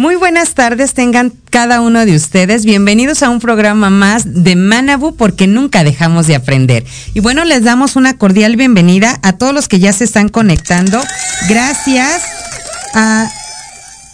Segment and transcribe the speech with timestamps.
[0.00, 2.64] Muy buenas tardes tengan cada uno de ustedes.
[2.64, 6.86] Bienvenidos a un programa más de Manabu porque nunca dejamos de aprender.
[7.12, 10.98] Y bueno, les damos una cordial bienvenida a todos los que ya se están conectando.
[11.50, 12.22] Gracias
[12.94, 13.30] a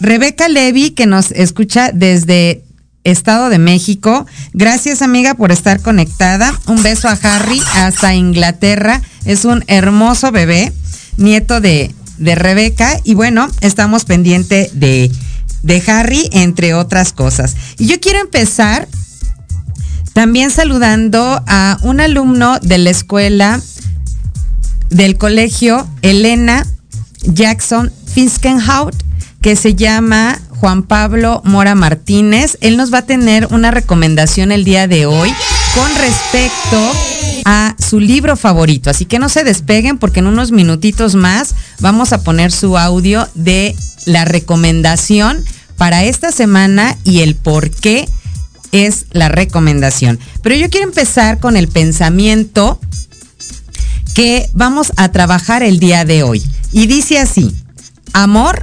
[0.00, 2.64] Rebeca Levy que nos escucha desde
[3.04, 4.26] Estado de México.
[4.54, 6.52] Gracias amiga por estar conectada.
[6.66, 9.02] Un beso a Harry hasta Inglaterra.
[9.24, 10.72] Es un hermoso bebé,
[11.16, 12.98] nieto de, Rebeca.
[13.04, 15.12] Y bueno, estamos pendiente de
[15.66, 17.56] de Harry, entre otras cosas.
[17.78, 18.88] Y yo quiero empezar
[20.12, 23.60] también saludando a un alumno de la escuela
[24.88, 26.66] del colegio Elena
[27.24, 28.94] Jackson Fiskenhout,
[29.42, 32.56] que se llama Juan Pablo Mora Martínez.
[32.60, 35.30] Él nos va a tener una recomendación el día de hoy
[35.74, 36.92] con respecto
[37.44, 38.88] a su libro favorito.
[38.88, 43.28] Así que no se despeguen porque en unos minutitos más vamos a poner su audio
[43.34, 43.76] de
[44.06, 45.44] la recomendación
[45.76, 48.08] para esta semana y el por qué
[48.72, 50.18] es la recomendación.
[50.42, 52.80] Pero yo quiero empezar con el pensamiento
[54.14, 56.42] que vamos a trabajar el día de hoy.
[56.72, 57.54] Y dice así,
[58.12, 58.62] amor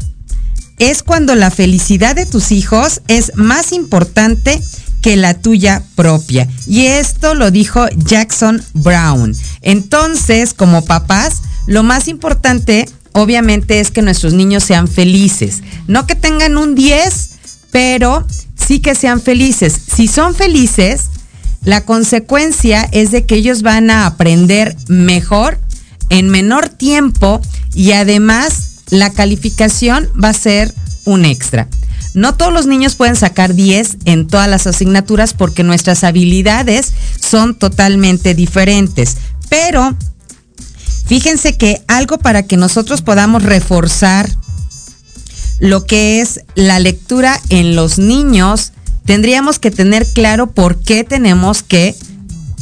[0.80, 4.62] es cuando la felicidad de tus hijos es más importante
[5.02, 6.48] que la tuya propia.
[6.66, 9.36] Y esto lo dijo Jackson Brown.
[9.62, 15.64] Entonces, como papás, lo más importante obviamente es que nuestros niños sean felices.
[15.88, 17.30] No que tengan un 10,
[17.72, 18.26] pero
[18.56, 19.74] sí que sean felices.
[19.96, 21.10] Si son felices,
[21.64, 25.60] la consecuencia es de que ellos van a aprender mejor
[26.10, 27.42] en menor tiempo
[27.74, 30.74] y además la calificación va a ser
[31.06, 31.68] un extra.
[32.14, 37.56] No todos los niños pueden sacar 10 en todas las asignaturas porque nuestras habilidades son
[37.56, 39.18] totalmente diferentes,
[39.50, 39.96] pero
[41.14, 44.28] Fíjense que algo para que nosotros podamos reforzar
[45.60, 48.72] lo que es la lectura en los niños,
[49.06, 51.96] tendríamos que tener claro por qué tenemos que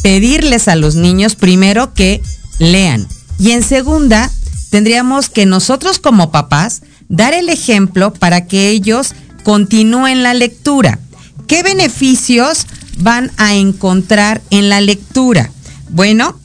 [0.02, 2.22] pedirles a los niños primero que
[2.60, 3.08] lean.
[3.40, 4.30] Y en segunda,
[4.70, 9.16] tendríamos que nosotros como papás dar el ejemplo para que ellos
[9.46, 11.00] continúen la lectura.
[11.48, 12.68] ¿Qué beneficios
[12.98, 15.52] van a encontrar en la lectura?
[15.90, 16.38] Bueno,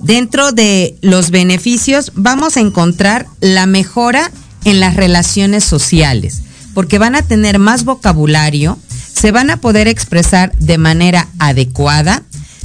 [0.00, 4.30] dentro de los beneficios vamos a encontrar la mejora
[4.64, 6.42] en las relaciones sociales,
[6.74, 8.78] porque van a tener más vocabulario,
[9.12, 12.22] se van a poder expresar de manera adecuada,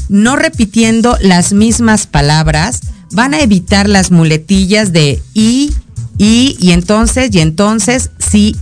[0.09, 5.73] no repitiendo las mismas palabras, van a evitar las muletillas de y,
[6.17, 8.55] y, y entonces, y entonces, sí.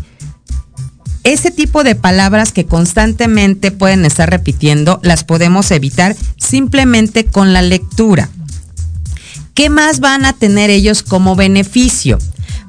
[1.24, 7.62] Ese tipo de palabras que constantemente pueden estar repitiendo, las podemos evitar simplemente con la
[7.62, 8.30] lectura.
[9.54, 12.18] ¿Qué más van a tener ellos como beneficio?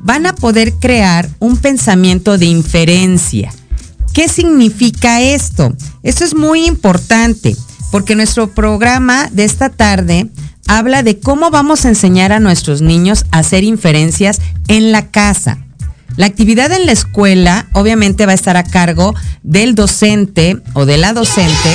[0.01, 3.53] Van a poder crear un pensamiento de inferencia.
[4.13, 5.75] ¿Qué significa esto?
[6.03, 7.57] Esto es muy importante
[7.91, 10.29] porque nuestro programa de esta tarde
[10.67, 15.65] habla de cómo vamos a enseñar a nuestros niños a hacer inferencias en la casa.
[16.17, 20.99] La actividad en la escuela obviamente va a estar a cargo del docente o de
[20.99, 21.71] la docente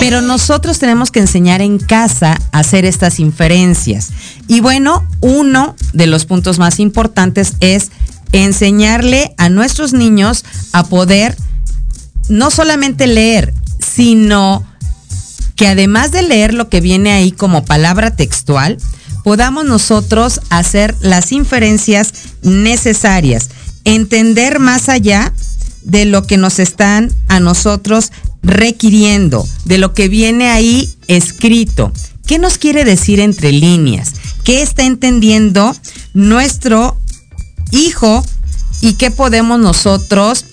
[0.00, 4.08] pero nosotros tenemos que enseñar en casa a hacer estas inferencias.
[4.48, 7.90] Y bueno, uno de los puntos más importantes es
[8.32, 11.36] enseñarle a nuestros niños a poder
[12.30, 14.64] no solamente leer, sino
[15.54, 18.78] que además de leer lo que viene ahí como palabra textual,
[19.22, 23.50] podamos nosotros hacer las inferencias necesarias,
[23.84, 25.34] entender más allá
[25.82, 28.12] de lo que nos están a nosotros
[28.42, 31.92] requiriendo, de lo que viene ahí escrito.
[32.26, 34.12] ¿Qué nos quiere decir entre líneas?
[34.44, 35.74] ¿Qué está entendiendo
[36.14, 36.98] nuestro
[37.72, 38.24] hijo
[38.80, 40.46] y qué podemos nosotros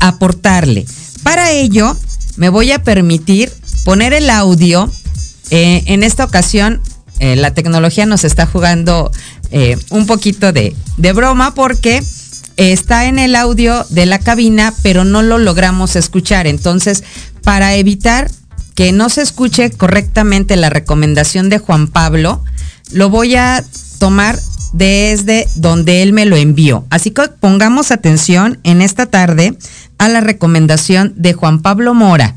[0.00, 0.86] aportarle?
[1.22, 1.96] Para ello,
[2.36, 3.52] me voy a permitir
[3.84, 4.90] poner el audio.
[5.50, 6.80] Eh, en esta ocasión,
[7.20, 9.12] eh, la tecnología nos está jugando
[9.50, 12.02] eh, un poquito de, de broma porque
[12.56, 16.46] está en el audio de la cabina, pero no lo logramos escuchar.
[16.46, 17.04] Entonces,
[17.42, 18.30] para evitar
[18.74, 22.42] que no se escuche correctamente la recomendación de Juan Pablo,
[22.92, 23.64] lo voy a
[23.98, 24.38] tomar
[24.72, 26.84] desde donde él me lo envió.
[26.90, 29.56] Así que pongamos atención en esta tarde
[29.98, 32.34] a la recomendación de Juan Pablo Mora.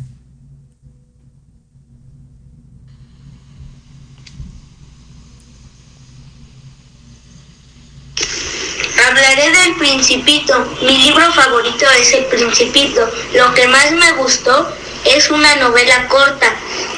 [9.10, 10.66] Hablaré del Principito.
[10.82, 13.10] Mi libro favorito es El Principito.
[13.34, 14.72] Lo que más me gustó
[15.06, 16.54] es una novela corta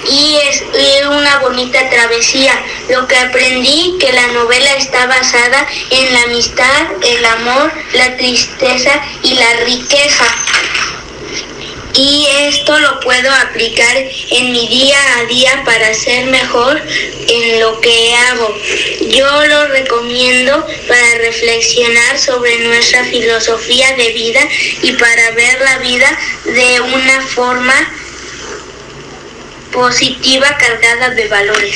[0.09, 0.63] y es,
[1.07, 2.53] una bonita travesía.
[2.89, 8.91] Lo que aprendí que la novela está basada en la amistad, el amor, la tristeza
[9.23, 10.25] y la riqueza.
[11.95, 13.97] Y esto lo puedo aplicar
[14.31, 16.81] en mi día a día para ser mejor
[17.27, 18.55] en lo que hago.
[19.09, 24.41] Yo lo recomiendo para reflexionar sobre nuestra filosofía de vida
[24.83, 27.73] y para ver la vida de una forma
[29.71, 31.75] positiva cargada de valores.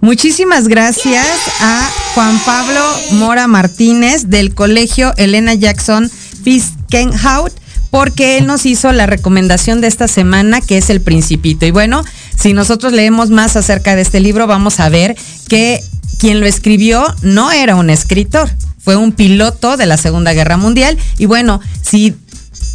[0.00, 1.26] Muchísimas gracias
[1.60, 6.10] a Juan Pablo Mora Martínez del Colegio Elena Jackson
[6.44, 7.63] Fiskenhout
[7.94, 11.64] porque él nos hizo la recomendación de esta semana que es El Principito.
[11.64, 12.02] Y bueno,
[12.36, 15.14] si nosotros leemos más acerca de este libro, vamos a ver
[15.46, 15.80] que
[16.18, 18.50] quien lo escribió no era un escritor,
[18.80, 20.98] fue un piloto de la Segunda Guerra Mundial.
[21.18, 22.16] Y bueno, si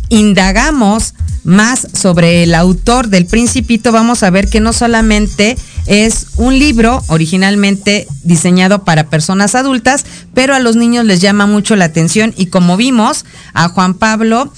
[0.08, 6.58] indagamos más sobre el autor del Principito, vamos a ver que no solamente es un
[6.58, 12.34] libro originalmente diseñado para personas adultas, pero a los niños les llama mucho la atención
[12.38, 14.53] y como vimos, a Juan Pablo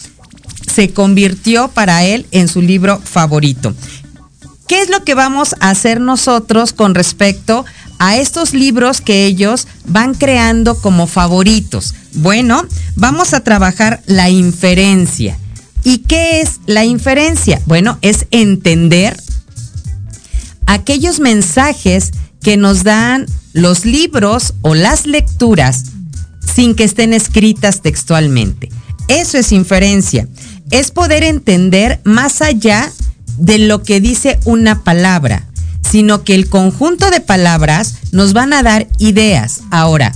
[0.71, 3.73] se convirtió para él en su libro favorito.
[4.67, 7.65] ¿Qué es lo que vamos a hacer nosotros con respecto
[7.99, 11.93] a estos libros que ellos van creando como favoritos?
[12.13, 12.63] Bueno,
[12.95, 15.37] vamos a trabajar la inferencia.
[15.83, 17.61] ¿Y qué es la inferencia?
[17.65, 19.21] Bueno, es entender
[20.67, 22.11] aquellos mensajes
[22.41, 25.83] que nos dan los libros o las lecturas
[26.55, 28.69] sin que estén escritas textualmente.
[29.07, 30.27] Eso es inferencia.
[30.71, 32.91] Es poder entender más allá
[33.37, 35.47] de lo que dice una palabra,
[35.81, 39.61] sino que el conjunto de palabras nos van a dar ideas.
[39.71, 40.13] Ahora,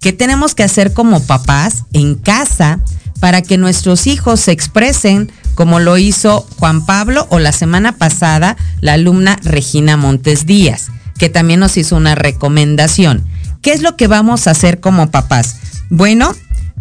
[0.00, 2.80] ¿qué tenemos que hacer como papás en casa
[3.20, 8.56] para que nuestros hijos se expresen como lo hizo Juan Pablo o la semana pasada
[8.80, 10.86] la alumna Regina Montes Díaz,
[11.18, 13.24] que también nos hizo una recomendación?
[13.60, 15.56] ¿Qué es lo que vamos a hacer como papás?
[15.88, 16.34] Bueno,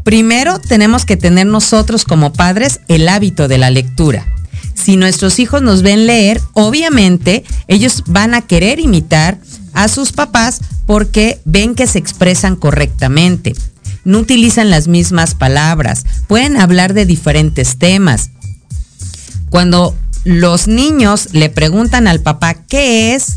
[0.03, 4.25] primero tenemos que tener nosotros como padres el hábito de la lectura.
[4.73, 9.37] Si nuestros hijos nos ven leer, obviamente ellos van a querer imitar
[9.73, 13.53] a sus papás porque ven que se expresan correctamente.
[14.03, 18.31] No utilizan las mismas palabras, pueden hablar de diferentes temas.
[19.49, 23.35] Cuando los niños le preguntan al papá qué es,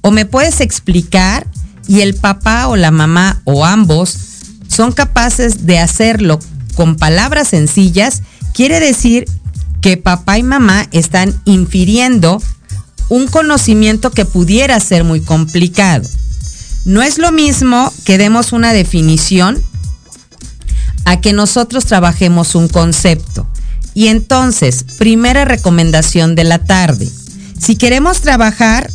[0.00, 1.46] o me puedes explicar,
[1.86, 4.16] y el papá o la mamá o ambos
[4.70, 6.38] son capaces de hacerlo
[6.74, 8.22] con palabras sencillas,
[8.54, 9.26] quiere decir
[9.82, 12.40] que papá y mamá están infiriendo
[13.08, 16.08] un conocimiento que pudiera ser muy complicado.
[16.84, 19.60] No es lo mismo que demos una definición
[21.04, 23.46] a que nosotros trabajemos un concepto.
[23.94, 27.08] Y entonces, primera recomendación de la tarde.
[27.58, 28.88] Si queremos trabajar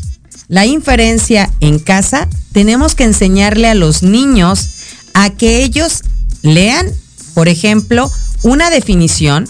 [0.47, 4.74] la inferencia en casa, tenemos que enseñarle a los niños
[5.15, 6.03] a que ellos
[6.43, 6.87] lean,
[7.33, 8.11] por ejemplo,
[8.43, 9.49] una definición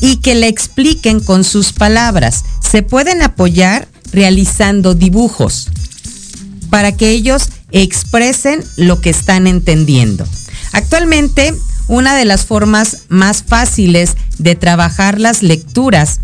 [0.00, 2.44] y que le expliquen con sus palabras.
[2.60, 5.68] Se pueden apoyar realizando dibujos
[6.70, 10.26] para que ellos expresen lo que están entendiendo.
[10.72, 11.54] Actualmente,
[11.86, 16.20] una de las formas más fáciles de trabajar las lecturas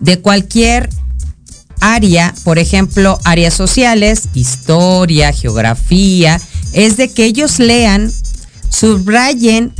[0.00, 0.90] de cualquier
[1.80, 6.40] área, por ejemplo, áreas sociales, historia, geografía,
[6.72, 8.10] es de que ellos lean,
[8.68, 9.72] subrayen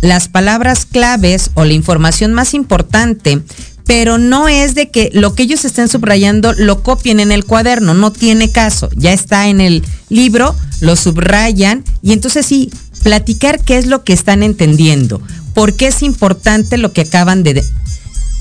[0.00, 3.42] las palabras claves o la información más importante,
[3.86, 7.94] pero no es de que lo que ellos estén subrayando lo copien en el cuaderno,
[7.94, 12.70] no tiene caso, ya está en el libro, lo subrayan y entonces sí,
[13.02, 15.20] platicar qué es lo que están entendiendo,
[15.54, 17.64] por qué es importante lo que acaban de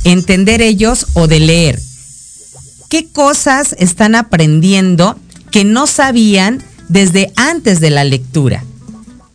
[0.04, 1.80] entender ellos o de leer,
[2.90, 5.18] qué cosas están aprendiendo
[5.52, 8.64] que no sabían desde antes de la lectura.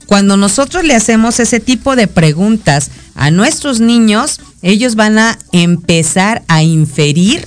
[0.07, 6.43] Cuando nosotros le hacemos ese tipo de preguntas a nuestros niños, ellos van a empezar
[6.49, 7.47] a inferir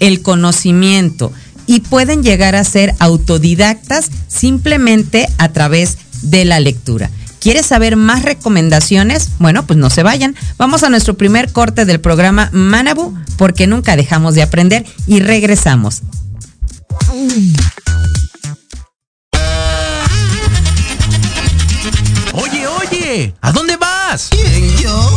[0.00, 1.32] el conocimiento
[1.66, 7.10] y pueden llegar a ser autodidactas simplemente a través de la lectura.
[7.46, 9.30] ¿Quieres saber más recomendaciones?
[9.38, 10.34] Bueno, pues no se vayan.
[10.58, 16.02] Vamos a nuestro primer corte del programa Manabu, porque nunca dejamos de aprender y regresamos.
[22.32, 24.30] Oye, oye, ¿a dónde vas?
[24.32, 25.16] ¿Quién, yo?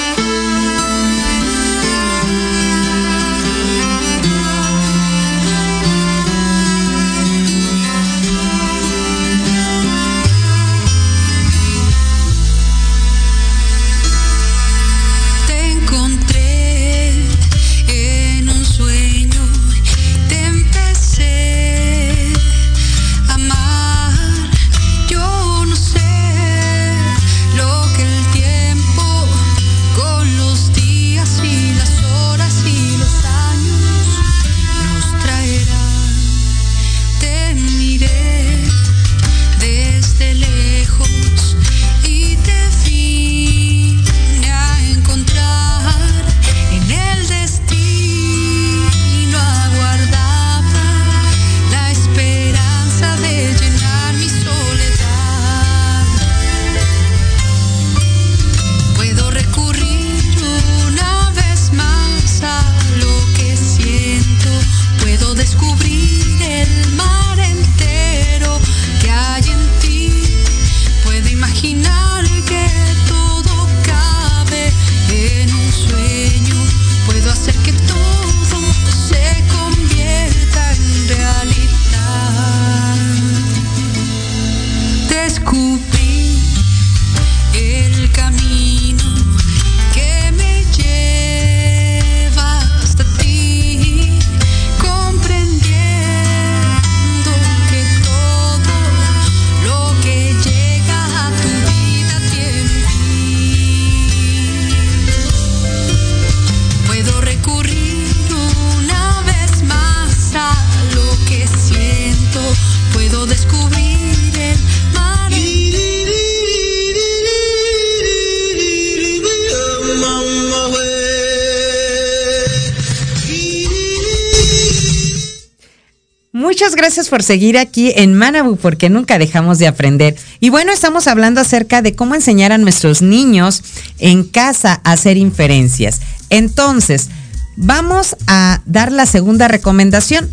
[127.09, 130.15] Por seguir aquí en Manabu porque nunca dejamos de aprender.
[130.39, 133.63] Y bueno, estamos hablando acerca de cómo enseñar a nuestros niños
[133.99, 136.01] en casa a hacer inferencias.
[136.29, 137.09] Entonces,
[137.55, 140.29] vamos a dar la segunda recomendación.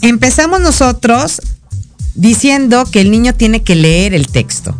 [0.00, 1.40] Empezamos nosotros
[2.14, 4.78] diciendo que el niño tiene que leer el texto.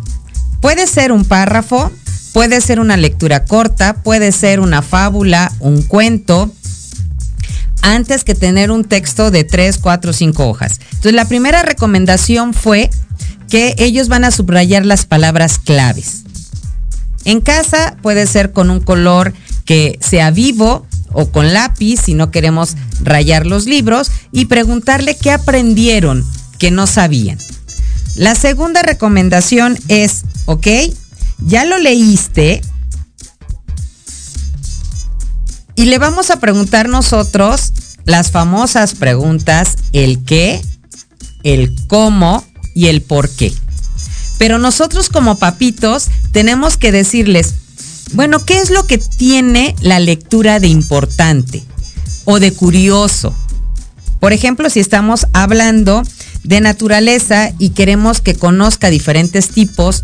[0.61, 1.91] Puede ser un párrafo,
[2.33, 6.51] puede ser una lectura corta, puede ser una fábula, un cuento,
[7.81, 10.79] antes que tener un texto de 3, 4, 5 hojas.
[10.85, 12.89] Entonces, la primera recomendación fue
[13.49, 16.23] que ellos van a subrayar las palabras claves.
[17.25, 19.33] En casa puede ser con un color
[19.65, 25.31] que sea vivo o con lápiz si no queremos rayar los libros y preguntarle qué
[25.31, 26.23] aprendieron
[26.57, 27.37] que no sabían.
[28.15, 30.67] La segunda recomendación es, ok,
[31.39, 32.61] ya lo leíste,
[35.79, 37.71] y le vamos a preguntar nosotros
[38.03, 40.61] las famosas preguntas, el qué,
[41.43, 42.45] el cómo
[42.75, 43.53] y el por qué.
[44.37, 47.53] Pero nosotros como papitos tenemos que decirles,
[48.11, 51.63] bueno, ¿qué es lo que tiene la lectura de importante
[52.25, 53.33] o de curioso?
[54.19, 56.03] Por ejemplo, si estamos hablando
[56.43, 60.03] de naturaleza y queremos que conozca diferentes tipos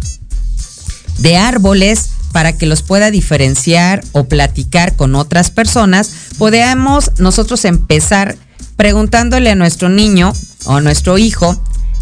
[1.17, 8.35] de árboles para que los pueda diferenciar o platicar con otras personas, podemos nosotros empezar
[8.75, 10.33] preguntándole a nuestro niño
[10.65, 11.55] o a nuestro hijo,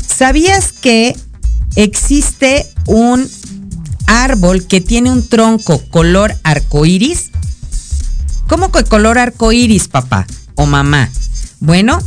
[0.04, 1.16] ¿sabías que
[1.76, 3.30] existe un
[4.08, 7.30] árbol que tiene un tronco color arcoíris?
[8.48, 10.26] ¿Cómo que color arcoíris, papá
[10.56, 11.12] o mamá?
[11.60, 12.00] Bueno,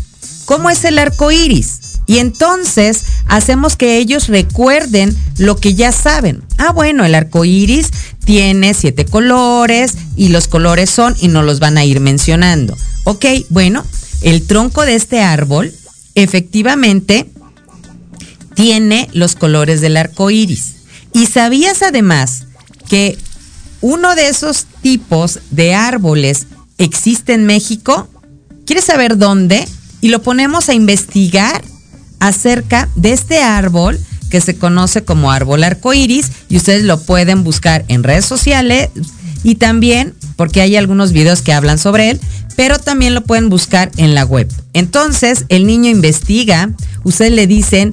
[0.47, 1.79] ¿cómo es el arcoíris?
[2.07, 6.43] Y entonces hacemos que ellos recuerden lo que ya saben.
[6.59, 7.91] Ah, bueno, el arco iris
[8.25, 12.77] tiene siete colores y los colores son y nos los van a ir mencionando.
[13.05, 13.85] Ok, bueno,
[14.23, 15.73] el tronco de este árbol
[16.15, 17.31] efectivamente
[18.55, 20.77] tiene los colores del arco iris.
[21.13, 22.45] Y sabías además
[22.89, 23.19] que
[23.81, 26.47] uno de esos tipos de árboles
[26.79, 28.09] existe en México.
[28.65, 29.67] ¿Quieres saber dónde?
[30.01, 31.63] Y lo ponemos a investigar
[32.21, 33.99] acerca de este árbol
[34.31, 38.91] que se conoce como árbol arcoíris y ustedes lo pueden buscar en redes sociales
[39.43, 42.21] y también porque hay algunos videos que hablan sobre él,
[42.57, 44.53] pero también lo pueden buscar en la web.
[44.73, 46.71] Entonces, el niño investiga,
[47.05, 47.93] ustedes le dicen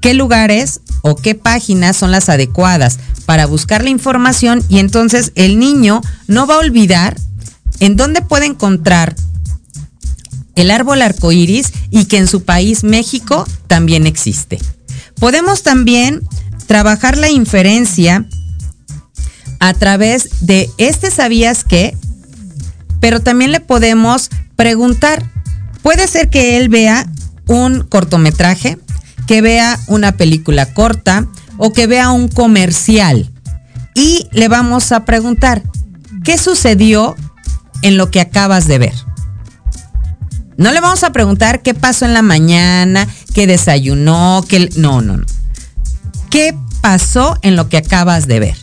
[0.00, 5.58] qué lugares o qué páginas son las adecuadas para buscar la información y entonces el
[5.58, 7.16] niño no va a olvidar
[7.80, 9.14] en dónde puede encontrar
[10.60, 14.58] el árbol arcoíris y que en su país México también existe.
[15.18, 16.22] Podemos también
[16.66, 18.26] trabajar la inferencia
[19.58, 21.96] a través de este sabías qué,
[23.00, 25.24] pero también le podemos preguntar.
[25.82, 27.06] Puede ser que él vea
[27.46, 28.78] un cortometraje,
[29.26, 31.26] que vea una película corta
[31.58, 33.30] o que vea un comercial.
[33.94, 35.62] Y le vamos a preguntar,
[36.24, 37.16] ¿qué sucedió
[37.82, 38.94] en lo que acabas de ver?
[40.60, 44.68] No le vamos a preguntar qué pasó en la mañana, qué desayunó, qué...
[44.76, 45.24] No, no, no.
[46.28, 48.56] ¿Qué pasó en lo que acabas de ver?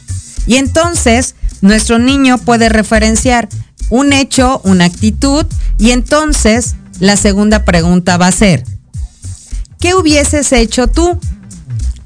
[0.46, 3.50] Y entonces nuestro niño puede referenciar
[3.90, 5.48] un hecho, una actitud,
[5.80, 8.64] y entonces la segunda pregunta va a ser,
[9.80, 11.20] ¿qué hubieses hecho tú?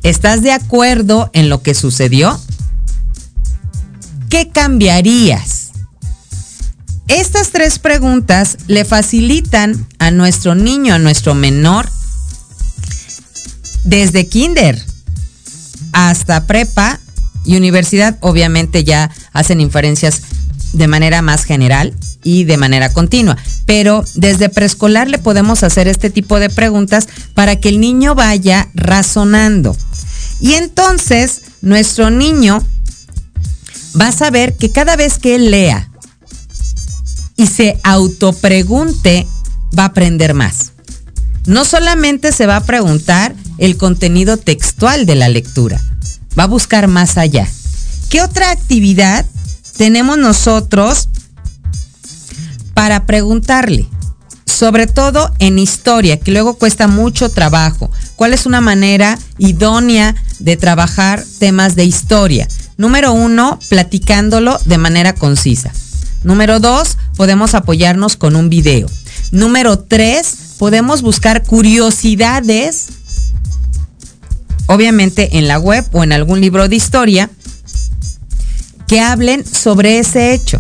[0.04, 2.40] ¿Estás de acuerdo en lo que sucedió?
[4.30, 5.61] ¿Qué cambiarías?
[7.12, 11.90] Estas tres preguntas le facilitan a nuestro niño, a nuestro menor,
[13.84, 14.82] desde kinder
[15.92, 17.02] hasta prepa
[17.44, 20.22] y universidad, obviamente ya hacen inferencias
[20.72, 21.94] de manera más general
[22.24, 23.36] y de manera continua.
[23.66, 28.70] Pero desde preescolar le podemos hacer este tipo de preguntas para que el niño vaya
[28.74, 29.76] razonando.
[30.40, 32.66] Y entonces nuestro niño
[34.00, 35.91] va a saber que cada vez que él lea
[37.42, 39.26] y se autopregunte,
[39.78, 40.74] va a aprender más.
[41.48, 45.82] No solamente se va a preguntar el contenido textual de la lectura,
[46.38, 47.48] va a buscar más allá.
[48.12, 49.26] ¿Qué otra actividad
[49.76, 51.10] tenemos nosotros
[52.76, 53.88] para preguntarle?
[54.46, 57.90] Sobre todo en historia, que luego cuesta mucho trabajo.
[58.18, 62.48] ¿Cuál es una manera idónea de trabajar temas de historia?
[62.78, 65.72] Número uno, platicándolo de manera concisa.
[66.24, 68.88] Número dos, podemos apoyarnos con un video.
[69.32, 72.88] Número tres, podemos buscar curiosidades,
[74.68, 77.30] obviamente en la web o en algún libro de historia,
[78.88, 80.60] que hablen sobre ese hecho.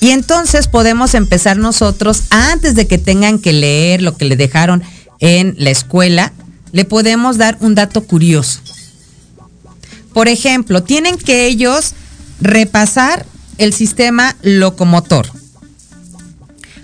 [0.00, 4.84] Y entonces podemos empezar nosotros, antes de que tengan que leer lo que le dejaron
[5.18, 6.32] en la escuela,
[6.70, 8.60] le podemos dar un dato curioso.
[10.12, 11.94] Por ejemplo, tienen que ellos
[12.40, 13.26] repasar
[13.58, 15.30] el sistema locomotor.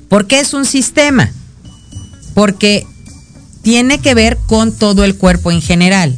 [0.08, 1.32] ¿Por qué es un sistema?
[2.34, 2.86] Porque
[3.62, 6.14] tiene que ver con todo el cuerpo en general.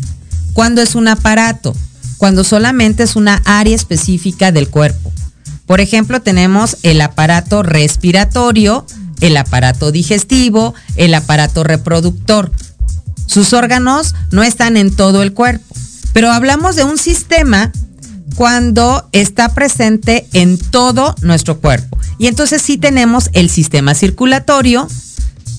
[0.53, 1.75] Cuando es un aparato,
[2.19, 5.13] cuando solamente es una área específica del cuerpo.
[5.67, 8.87] Por ejemplo, tenemos el aparato respiratorio,
[9.21, 12.53] el aparato digestivo, el aparato reproductor.
[13.27, 15.75] Sus órganos no están en todo el cuerpo,
[16.13, 17.73] pero hablamos de un sistema
[18.37, 21.99] cuando está presente en todo nuestro cuerpo.
[22.19, 24.87] Y entonces sí tenemos el sistema circulatorio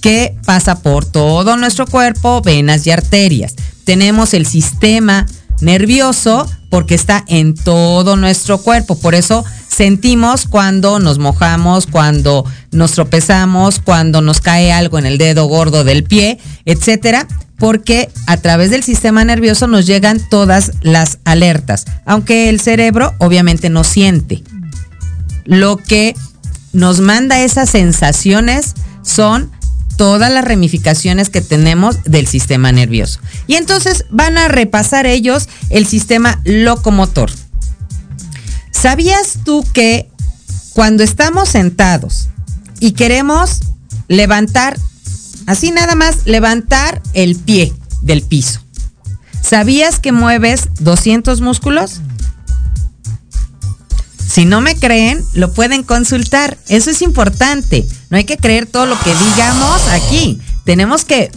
[0.01, 3.55] que pasa por todo nuestro cuerpo, venas y arterias.
[3.83, 5.25] Tenemos el sistema
[5.59, 8.97] nervioso porque está en todo nuestro cuerpo.
[8.97, 15.17] Por eso sentimos cuando nos mojamos, cuando nos tropezamos, cuando nos cae algo en el
[15.17, 21.19] dedo gordo del pie, etcétera porque a través del sistema nervioso nos llegan todas las
[21.25, 24.43] alertas, aunque el cerebro obviamente no siente.
[25.45, 26.15] Lo que
[26.73, 29.51] nos manda esas sensaciones son
[29.97, 33.19] todas las ramificaciones que tenemos del sistema nervioso.
[33.47, 37.31] Y entonces van a repasar ellos el sistema locomotor.
[38.71, 40.07] ¿Sabías tú que
[40.73, 42.29] cuando estamos sentados
[42.79, 43.61] y queremos
[44.07, 44.77] levantar
[45.47, 48.59] Así nada más levantar el pie del piso.
[49.41, 52.01] ¿Sabías que mueves 200 músculos?
[54.29, 56.57] Si no me creen, lo pueden consultar.
[56.67, 57.87] Eso es importante.
[58.09, 60.39] No hay que creer todo lo que digamos aquí.
[60.65, 61.31] Tenemos que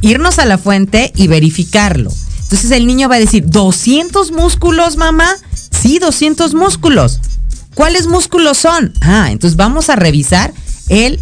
[0.00, 2.12] irnos a la fuente y verificarlo.
[2.42, 5.28] Entonces el niño va a decir, ¿200 músculos, mamá?
[5.72, 7.20] Sí, 200 músculos.
[7.74, 8.92] ¿Cuáles músculos son?
[9.00, 10.54] Ah, entonces vamos a revisar
[10.88, 11.20] el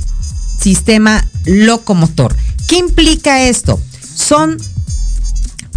[0.61, 2.37] sistema locomotor.
[2.69, 3.81] ¿Qué implica esto?
[4.15, 4.59] Son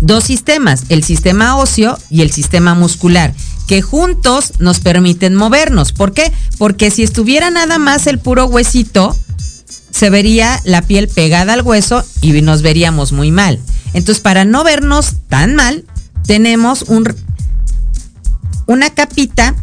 [0.02, 3.34] dos sistemas, el sistema óseo y el sistema muscular,
[3.68, 5.92] que juntos nos permiten movernos.
[5.92, 6.32] ¿Por qué?
[6.58, 9.16] Porque si estuviera nada más el puro huesito,
[9.92, 13.60] se vería la piel pegada al hueso y nos veríamos muy mal.
[13.94, 15.86] Entonces, para no vernos tan mal,
[16.26, 17.16] tenemos un,
[18.68, 19.56] una capita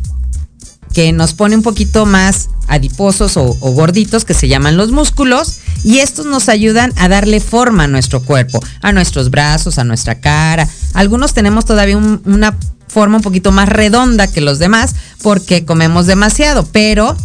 [0.94, 5.98] que nos pone un poquito más adiposos o, gorditos que se llaman los músculos y
[5.98, 10.66] estos nos ayudan a darle forma a nuestro cuerpo, a nuestros brazos, a nuestra cara.
[10.94, 12.56] Algunos tenemos todavía un, una
[12.88, 17.16] forma un poquito más redonda que los demás porque comemos demasiado, pero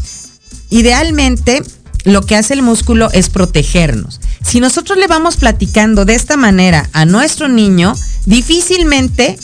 [0.69, 1.61] idealmente
[2.05, 4.19] lo que hace el músculo es protegernos.
[4.43, 7.93] Si nosotros le vamos platicando de esta manera a nuestro niño,
[8.25, 9.37] difícilmente,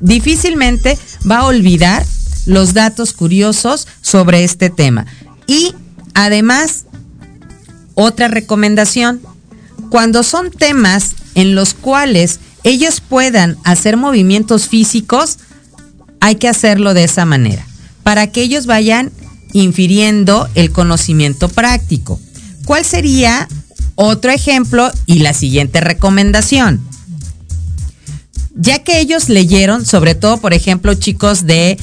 [0.00, 2.06] difícilmente va a olvidar
[2.46, 5.06] los datos curiosos sobre este tema.
[5.46, 5.74] Y
[6.14, 6.84] además,
[7.94, 9.20] otra recomendación,
[9.90, 15.38] cuando son temas en los cuales ellos puedan hacer movimientos físicos,
[16.20, 17.66] hay que hacerlo de esa manera,
[18.02, 19.10] para que ellos vayan
[19.52, 22.20] infiriendo el conocimiento práctico.
[22.64, 23.48] ¿Cuál sería
[23.96, 26.80] otro ejemplo y la siguiente recomendación?
[28.54, 31.78] Ya que ellos leyeron, sobre todo, por ejemplo, chicos de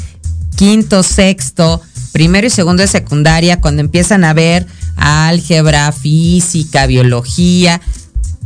[0.56, 1.82] quinto, sexto,
[2.12, 7.82] primero y segundo de secundaria, cuando empiezan a ver álgebra, física, biología,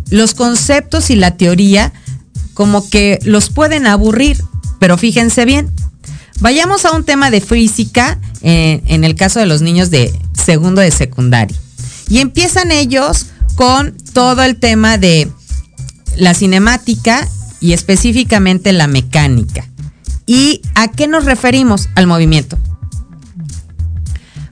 [0.09, 1.93] los conceptos y la teoría
[2.53, 4.43] como que los pueden aburrir,
[4.79, 5.71] pero fíjense bien,
[6.39, 10.81] vayamos a un tema de física eh, en el caso de los niños de segundo
[10.81, 11.57] de secundaria.
[12.09, 15.29] Y empiezan ellos con todo el tema de
[16.17, 17.27] la cinemática
[17.59, 19.67] y específicamente la mecánica.
[20.25, 21.89] ¿Y a qué nos referimos?
[21.95, 22.57] Al movimiento.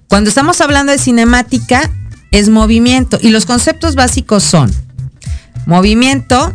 [0.08, 1.90] Cuando estamos hablando de cinemática,
[2.32, 4.72] es movimiento y los conceptos básicos son
[5.66, 6.54] movimiento,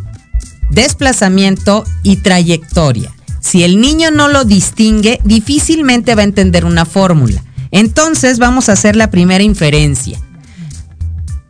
[0.70, 3.14] desplazamiento y trayectoria.
[3.40, 7.42] Si el niño no lo distingue, difícilmente va a entender una fórmula.
[7.70, 10.20] Entonces vamos a hacer la primera inferencia.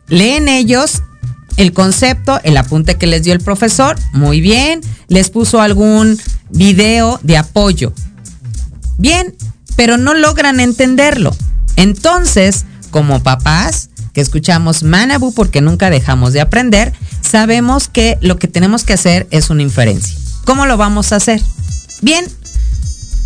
[0.07, 1.03] Leen ellos
[1.57, 6.17] el concepto, el apunte que les dio el profesor, muy bien, les puso algún
[6.49, 7.93] video de apoyo.
[8.97, 9.35] Bien,
[9.75, 11.35] pero no logran entenderlo.
[11.75, 18.47] Entonces, como papás, que escuchamos Manabu porque nunca dejamos de aprender, sabemos que lo que
[18.47, 20.17] tenemos que hacer es una inferencia.
[20.45, 21.41] ¿Cómo lo vamos a hacer?
[22.01, 22.25] Bien,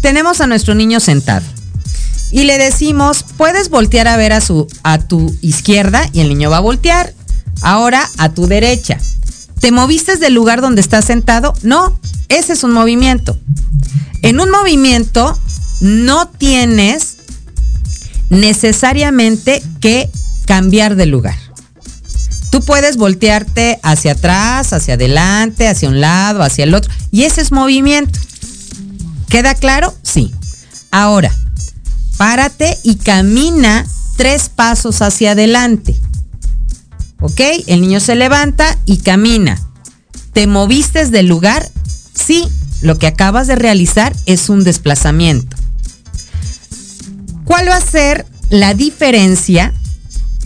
[0.02, 1.46] tenemos a nuestro niño sentado
[2.32, 6.50] y le decimos, puedes voltear a ver a, su, a tu izquierda y el niño
[6.50, 7.14] va a voltear.
[7.62, 8.98] Ahora a tu derecha.
[9.60, 11.54] ¿Te moviste del lugar donde estás sentado?
[11.62, 13.38] No, ese es un movimiento.
[14.24, 15.38] En un movimiento
[15.82, 17.18] no tienes
[18.30, 20.10] necesariamente que
[20.46, 21.38] cambiar de lugar.
[22.50, 26.92] Tú puedes voltearte hacia atrás, hacia adelante, hacia un lado, hacia el otro.
[27.12, 28.20] Y ese es movimiento.
[29.30, 29.96] ¿Queda claro?
[30.04, 30.34] Sí.
[30.92, 31.34] Ahora,
[32.18, 33.86] párate y camina
[34.18, 35.96] tres pasos hacia adelante.
[37.22, 37.40] ¿Ok?
[37.68, 39.60] El niño se levanta y camina.
[40.34, 41.70] ¿Te moviste del lugar?
[42.14, 42.48] Sí,
[42.82, 45.56] lo que acabas de realizar es un desplazamiento.
[47.46, 49.74] ¿Cuál va a ser la diferencia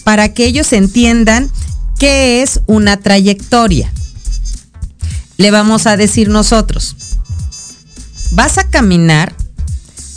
[0.03, 1.49] para que ellos entiendan
[1.97, 3.91] qué es una trayectoria?
[5.37, 6.95] Le vamos a decir nosotros,
[8.31, 9.35] vas a caminar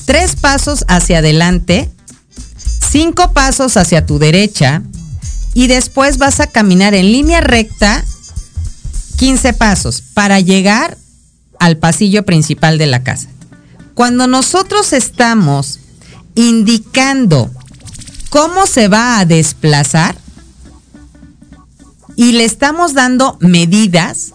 [0.06, 1.90] tres pasos hacia adelante,
[2.90, 4.82] cinco pasos hacia tu derecha
[5.58, 8.04] y después vas a caminar en línea recta
[9.16, 10.96] 15 pasos para llegar
[11.58, 13.28] al pasillo principal de la casa.
[13.94, 15.80] Cuando nosotros estamos
[16.36, 17.50] indicando
[18.30, 20.16] cómo se va a desplazar
[22.14, 24.34] y le estamos dando medidas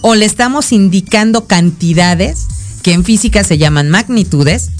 [0.00, 2.46] o le estamos indicando cantidades,
[2.82, 4.70] que en física se llaman magnitudes,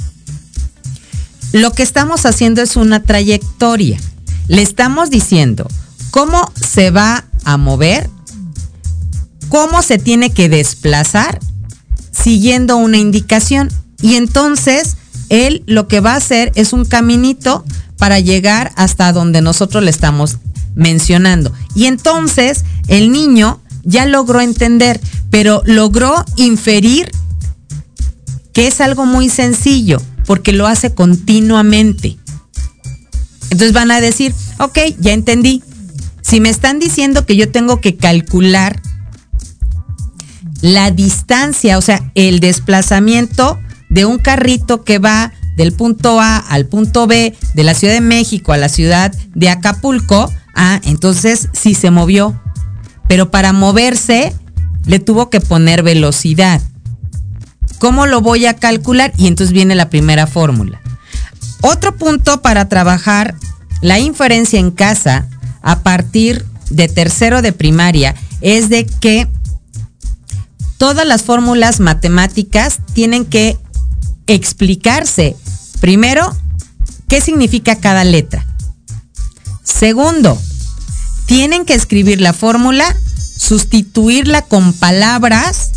[1.52, 4.00] lo que estamos haciendo es una trayectoria.
[4.50, 5.68] Le estamos diciendo
[6.10, 8.10] cómo se va a mover,
[9.48, 11.38] cómo se tiene que desplazar
[12.10, 13.68] siguiendo una indicación.
[14.02, 14.96] Y entonces
[15.28, 17.64] él lo que va a hacer es un caminito
[17.96, 20.38] para llegar hasta donde nosotros le estamos
[20.74, 21.52] mencionando.
[21.76, 27.12] Y entonces el niño ya logró entender, pero logró inferir
[28.52, 32.18] que es algo muy sencillo, porque lo hace continuamente.
[33.50, 35.62] Entonces van a decir, ok, ya entendí.
[36.22, 38.80] Si me están diciendo que yo tengo que calcular
[40.60, 43.58] la distancia, o sea, el desplazamiento
[43.88, 48.00] de un carrito que va del punto A al punto B de la Ciudad de
[48.00, 52.40] México a la ciudad de Acapulco, ah, entonces sí se movió.
[53.08, 54.34] Pero para moverse
[54.86, 56.62] le tuvo que poner velocidad.
[57.78, 59.12] ¿Cómo lo voy a calcular?
[59.16, 60.80] Y entonces viene la primera fórmula.
[61.62, 63.35] Otro punto para trabajar
[63.83, 65.29] la inferencia en casa,
[65.62, 69.29] a partir de tercero de primaria es de que
[70.79, 73.59] todas las fórmulas matemáticas tienen que
[74.27, 75.37] explicarse.
[75.81, 76.35] Primero,
[77.09, 78.46] qué significa cada letra.
[79.62, 80.40] Segundo,
[81.27, 82.96] tienen que escribir la fórmula,
[83.37, 85.70] sustituirla con palabras.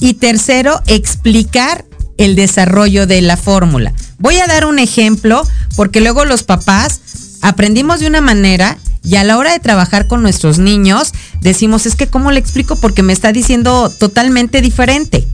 [0.00, 1.84] Y tercero, explicar
[2.20, 3.94] el desarrollo de la fórmula.
[4.18, 5.42] Voy a dar un ejemplo
[5.74, 7.00] porque luego los papás
[7.40, 11.96] aprendimos de una manera y a la hora de trabajar con nuestros niños decimos, es
[11.96, 12.76] que ¿cómo le explico?
[12.76, 15.26] Porque me está diciendo totalmente diferente.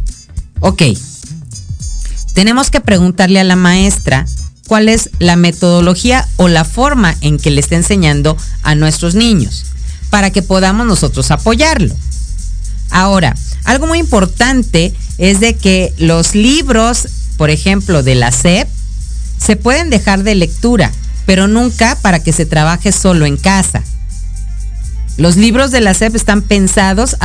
[0.60, 0.82] Ok,
[2.34, 4.24] tenemos que preguntarle a la maestra
[4.68, 9.64] cuál es la metodología o la forma en que le está enseñando a nuestros niños
[10.08, 11.96] para que podamos nosotros apoyarlo.
[12.90, 18.68] Ahora, algo muy importante es de que los libros, por ejemplo, de la SEP,
[19.38, 20.92] se pueden dejar de lectura,
[21.26, 23.82] pero nunca para que se trabaje solo en casa.
[25.16, 27.16] Los libros de la SEP están pensados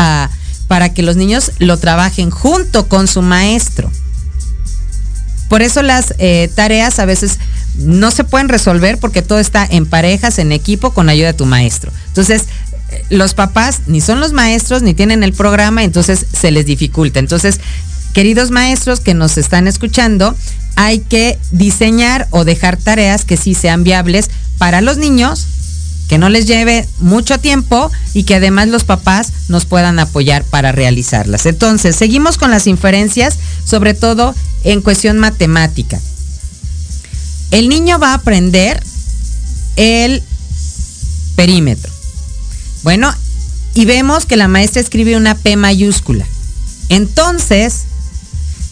[0.68, 3.92] para que los niños lo trabajen junto con su maestro.
[5.50, 7.38] Por eso las eh, tareas a veces
[7.76, 11.46] no se pueden resolver porque todo está en parejas, en equipo, con ayuda de tu
[11.46, 11.92] maestro.
[12.08, 12.46] Entonces,
[13.10, 17.20] los papás ni son los maestros ni tienen el programa, entonces se les dificulta.
[17.20, 17.60] Entonces,
[18.14, 20.36] queridos maestros que nos están escuchando,
[20.76, 25.48] hay que diseñar o dejar tareas que sí sean viables para los niños,
[26.08, 30.72] que no les lleve mucho tiempo y que además los papás nos puedan apoyar para
[30.72, 31.46] realizarlas.
[31.46, 36.00] Entonces, seguimos con las inferencias, sobre todo en cuestión matemática.
[37.52, 38.82] El niño va a aprender
[39.76, 40.22] el
[41.36, 42.01] perímetro.
[42.84, 43.14] Bueno,
[43.74, 46.26] y vemos que la maestra escribe una P mayúscula.
[46.90, 47.84] Entonces,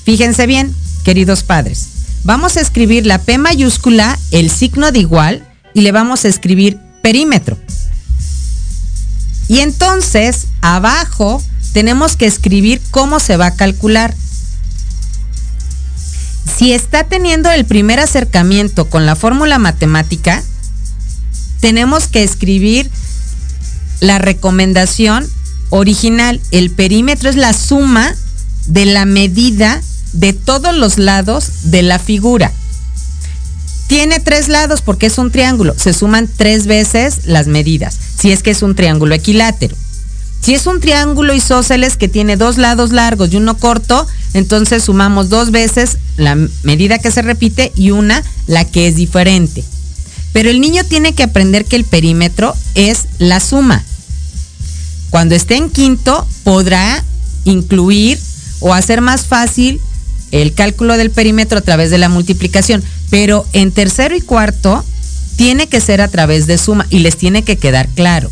[0.04, 1.88] fíjense bien, queridos padres,
[2.24, 6.78] vamos a escribir la P mayúscula, el signo de igual, y le vamos a escribir
[7.02, 7.58] perímetro.
[9.48, 11.42] Y entonces, abajo,
[11.74, 14.14] tenemos que escribir cómo se va a calcular
[16.60, 20.44] si está teniendo el primer acercamiento con la fórmula matemática,
[21.62, 22.92] tenemos que escribir
[24.00, 25.28] la recomendación
[25.70, 26.42] original.
[26.52, 28.16] El perímetro es la suma
[28.68, 29.82] de la medida
[30.14, 32.52] de todos los lados de la figura.
[33.88, 35.74] Tiene tres lados porque es un triángulo.
[35.78, 39.76] Se suman tres veces las medidas, si es que es un triángulo equilátero.
[40.42, 45.30] Si es un triángulo isósceles que tiene dos lados largos y uno corto, entonces sumamos
[45.30, 49.64] dos veces la medida que se repite y una la que es diferente.
[50.34, 53.84] Pero el niño tiene que aprender que el perímetro es la suma.
[55.10, 57.04] Cuando esté en quinto podrá
[57.46, 58.20] incluir
[58.60, 59.80] o hacer más fácil
[60.32, 62.84] el cálculo del perímetro a través de la multiplicación.
[63.10, 64.84] Pero en tercero y cuarto
[65.36, 68.30] tiene que ser a través de suma y les tiene que quedar claro.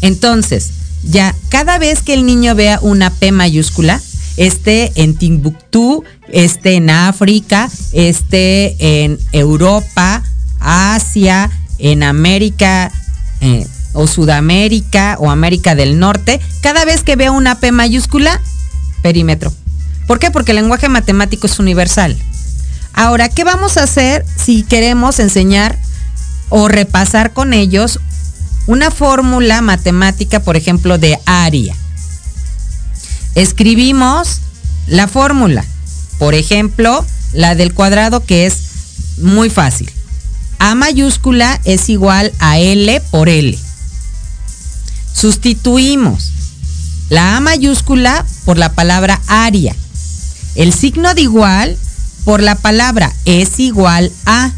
[0.00, 0.70] Entonces,
[1.04, 4.00] ya cada vez que el niño vea una P mayúscula,
[4.36, 10.24] esté en Timbuktu, esté en África, esté en Europa,
[10.60, 12.92] Asia, en América
[13.40, 18.40] eh, o Sudamérica o América del Norte, cada vez que vea una P mayúscula,
[19.02, 19.52] perímetro.
[20.06, 20.30] ¿Por qué?
[20.30, 22.16] Porque el lenguaje matemático es universal.
[22.92, 25.78] Ahora, ¿qué vamos a hacer si queremos enseñar
[26.48, 28.00] o repasar con ellos
[28.66, 31.74] una fórmula matemática, por ejemplo, de área?
[33.34, 34.40] escribimos
[34.86, 35.64] la fórmula.
[36.18, 38.56] Por ejemplo, la del cuadrado que es
[39.18, 39.90] muy fácil.
[40.60, 43.58] A mayúscula es igual a L por L.
[45.12, 46.30] Sustituimos
[47.08, 49.74] la A mayúscula por la palabra área.
[50.54, 51.76] El signo de igual
[52.24, 54.52] por la palabra es igual a.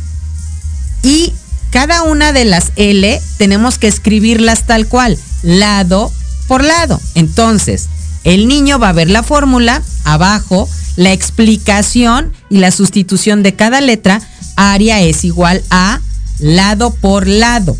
[1.02, 1.32] Y
[1.70, 6.12] cada una de las L tenemos que escribirlas tal cual, lado
[6.46, 7.00] por lado.
[7.14, 7.88] Entonces,
[8.24, 13.80] el niño va a ver la fórmula, abajo, la explicación y la sustitución de cada
[13.80, 14.20] letra.
[14.62, 16.00] Área es igual a
[16.38, 17.76] lado por lado.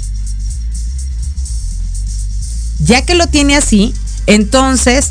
[2.81, 3.95] Ya que lo tiene así,
[4.27, 5.11] entonces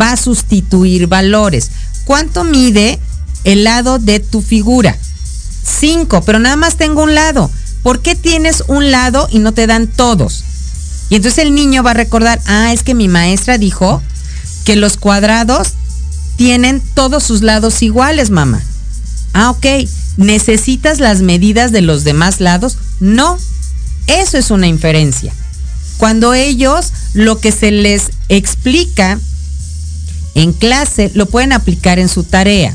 [0.00, 1.70] va a sustituir valores.
[2.04, 3.00] ¿Cuánto mide
[3.44, 4.96] el lado de tu figura?
[5.80, 7.50] 5, pero nada más tengo un lado.
[7.82, 10.44] ¿Por qué tienes un lado y no te dan todos?
[11.08, 14.00] Y entonces el niño va a recordar, ah, es que mi maestra dijo
[14.64, 15.72] que los cuadrados
[16.36, 18.62] tienen todos sus lados iguales, mamá.
[19.32, 19.66] Ah, ok.
[20.16, 22.78] ¿Necesitas las medidas de los demás lados?
[23.00, 23.38] No.
[24.06, 25.32] Eso es una inferencia.
[25.98, 29.18] Cuando ellos lo que se les explica
[30.34, 32.74] en clase lo pueden aplicar en su tarea.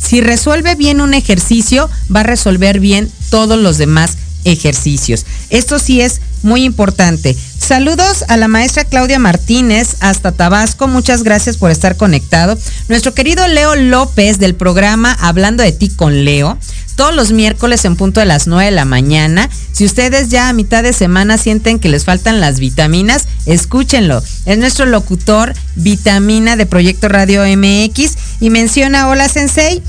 [0.00, 5.24] Si resuelve bien un ejercicio, va a resolver bien todos los demás ejercicios.
[5.50, 7.36] Esto sí es muy importante.
[7.58, 10.88] Saludos a la maestra Claudia Martínez hasta Tabasco.
[10.88, 12.58] Muchas gracias por estar conectado.
[12.88, 16.58] Nuestro querido Leo López del programa Hablando de ti con Leo.
[16.96, 19.48] Todos los miércoles en punto de las 9 de la mañana.
[19.72, 24.22] Si ustedes ya a mitad de semana sienten que les faltan las vitaminas, escúchenlo.
[24.44, 29.82] Es nuestro locutor vitamina de Proyecto Radio MX y menciona, hola Sensei,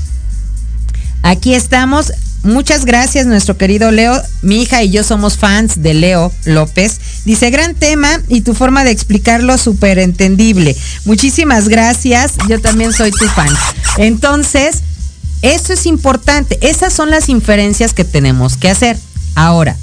[1.24, 2.12] Aquí estamos.
[2.44, 4.20] Muchas gracias, nuestro querido Leo.
[4.42, 7.00] Mi hija y yo somos fans de Leo López.
[7.24, 10.76] Dice, gran tema y tu forma de explicarlo súper entendible.
[11.06, 12.34] Muchísimas gracias.
[12.46, 13.48] Yo también soy tu fan.
[13.96, 14.82] Entonces,
[15.40, 16.58] eso es importante.
[16.60, 18.98] Esas son las inferencias que tenemos que hacer.
[19.34, 19.78] Ahora,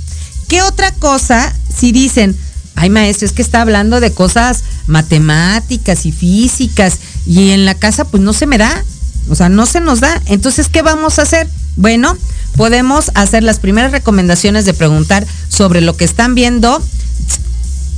[0.48, 2.38] ¿qué otra cosa si dicen,
[2.76, 8.06] ay maestro, es que está hablando de cosas matemáticas y físicas y en la casa
[8.06, 8.86] pues no se me da?
[9.30, 10.22] O sea, no se nos da.
[10.26, 11.48] Entonces, ¿qué vamos a hacer?
[11.76, 12.18] Bueno,
[12.56, 16.82] podemos hacer las primeras recomendaciones de preguntar sobre lo que están viendo,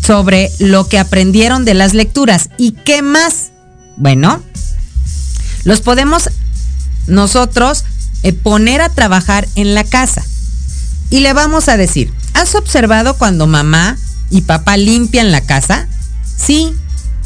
[0.05, 3.51] sobre lo que aprendieron de las lecturas y qué más.
[3.97, 4.41] Bueno,
[5.63, 6.29] los podemos
[7.07, 7.85] nosotros
[8.23, 10.23] eh, poner a trabajar en la casa.
[11.09, 13.97] Y le vamos a decir, ¿has observado cuando mamá
[14.29, 15.87] y papá limpian la casa?
[16.37, 16.73] Sí.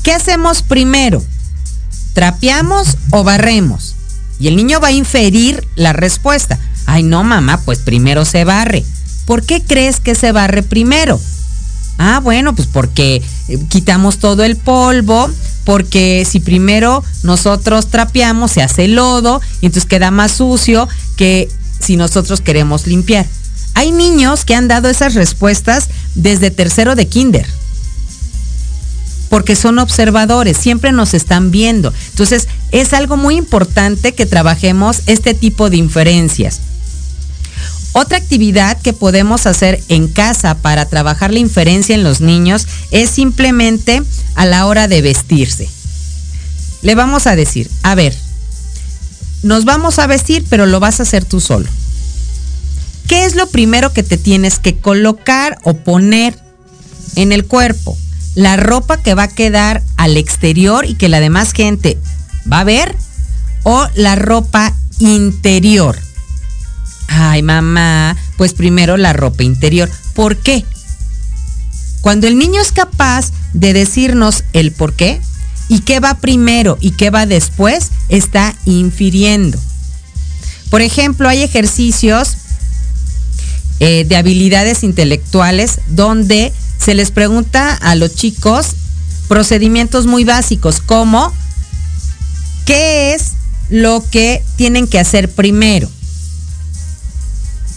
[0.03, 1.23] ¿Qué hacemos primero?
[2.17, 3.93] ¿Trapeamos o barremos?
[4.39, 6.57] Y el niño va a inferir la respuesta.
[6.87, 8.83] Ay, no, mamá, pues primero se barre.
[9.25, 11.21] ¿Por qué crees que se barre primero?
[11.99, 15.29] Ah, bueno, pues porque eh, quitamos todo el polvo,
[15.63, 21.47] porque si primero nosotros trapeamos se hace lodo y entonces queda más sucio que
[21.79, 23.27] si nosotros queremos limpiar.
[23.75, 27.45] Hay niños que han dado esas respuestas desde tercero de kinder
[29.29, 31.93] porque son observadores, siempre nos están viendo.
[32.11, 36.61] Entonces, es algo muy importante que trabajemos este tipo de inferencias.
[37.93, 43.09] Otra actividad que podemos hacer en casa para trabajar la inferencia en los niños es
[43.09, 44.03] simplemente
[44.35, 45.67] a la hora de vestirse.
[46.83, 48.15] Le vamos a decir, a ver,
[49.41, 51.67] nos vamos a vestir, pero lo vas a hacer tú solo.
[53.07, 56.37] ¿Qué es lo primero que te tienes que colocar o poner
[57.15, 57.97] en el cuerpo?
[58.37, 61.97] La ropa que va a quedar al exterior y que la demás gente
[62.49, 62.95] va a ver
[63.63, 65.97] o la ropa interior.
[67.07, 69.89] Ay, mamá, pues primero la ropa interior.
[70.13, 70.63] ¿Por qué?
[72.01, 75.19] Cuando el niño es capaz de decirnos el por qué
[75.67, 79.57] y qué va primero y qué va después, está infiriendo.
[80.69, 82.37] Por ejemplo, hay ejercicios
[83.79, 88.75] eh, de habilidades intelectuales donde se les pregunta a los chicos
[89.27, 91.33] procedimientos muy básicos como
[92.65, 93.33] qué es
[93.69, 95.89] lo que tienen que hacer primero.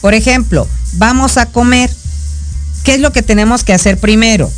[0.01, 1.91] Por ejemplo, vamos a comer.
[2.85, 4.51] ¿Qué es lo que tenemos que hacer primero?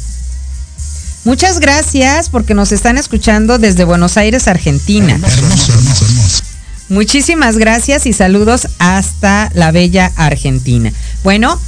[1.25, 5.15] Muchas gracias porque nos están escuchando desde Buenos Aires, Argentina.
[5.15, 6.43] Hermoso, hermoso, hermoso.
[6.89, 10.93] Muchísimas gracias y saludos hasta la bella Argentina.
[11.25, 11.59] Bueno,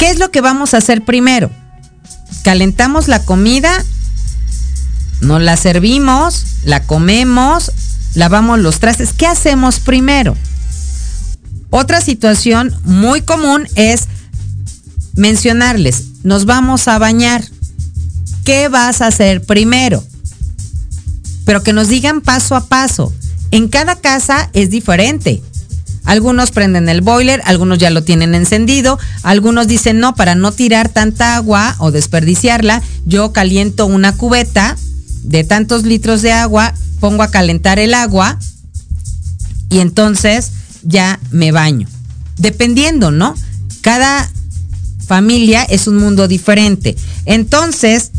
[0.00, 1.50] ¿Qué es lo que vamos a hacer primero?
[2.42, 3.84] Calentamos la comida,
[5.20, 7.70] nos la servimos, la comemos,
[8.14, 9.12] lavamos los trastes.
[9.12, 10.38] ¿Qué hacemos primero?
[11.68, 14.08] Otra situación muy común es
[15.16, 17.44] mencionarles, nos vamos a bañar.
[18.46, 20.02] ¿Qué vas a hacer primero?
[21.44, 23.12] Pero que nos digan paso a paso.
[23.50, 25.42] En cada casa es diferente.
[26.10, 30.88] Algunos prenden el boiler, algunos ya lo tienen encendido, algunos dicen no, para no tirar
[30.88, 34.76] tanta agua o desperdiciarla, yo caliento una cubeta
[35.22, 38.40] de tantos litros de agua, pongo a calentar el agua
[39.68, 40.50] y entonces
[40.82, 41.86] ya me baño.
[42.38, 43.36] Dependiendo, ¿no?
[43.80, 44.28] Cada
[45.06, 46.96] familia es un mundo diferente.
[47.24, 48.10] Entonces,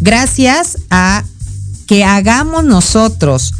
[0.00, 1.22] gracias a
[1.86, 3.52] que hagamos nosotros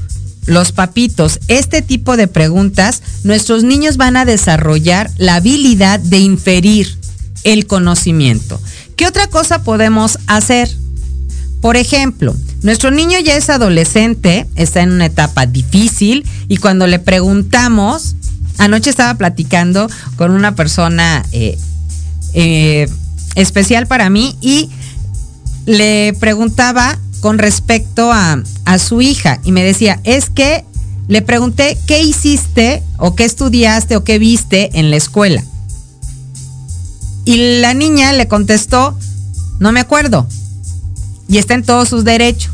[0.47, 6.99] los papitos, este tipo de preguntas, nuestros niños van a desarrollar la habilidad de inferir
[7.45, 8.61] el conocimiento.
[8.97, 10.71] ¿Qué otra cosa podemos hacer?
[11.61, 16.99] Por ejemplo, nuestro niño ya es adolescente, está en una etapa difícil y cuando le
[16.99, 18.17] preguntamos,
[18.59, 21.59] anoche estaba platicando con una persona eh,
[22.35, 22.89] eh,
[23.35, 24.69] especial para mí y
[25.67, 28.43] le preguntaba con respecto a,
[28.79, 30.63] su hija y me decía, es que
[31.09, 35.43] le pregunté qué hiciste o qué estudiaste o qué viste en la escuela.
[37.25, 38.95] Y la niña le contestó,
[39.59, 40.29] no me acuerdo.
[41.27, 42.53] Y está en todos sus derechos.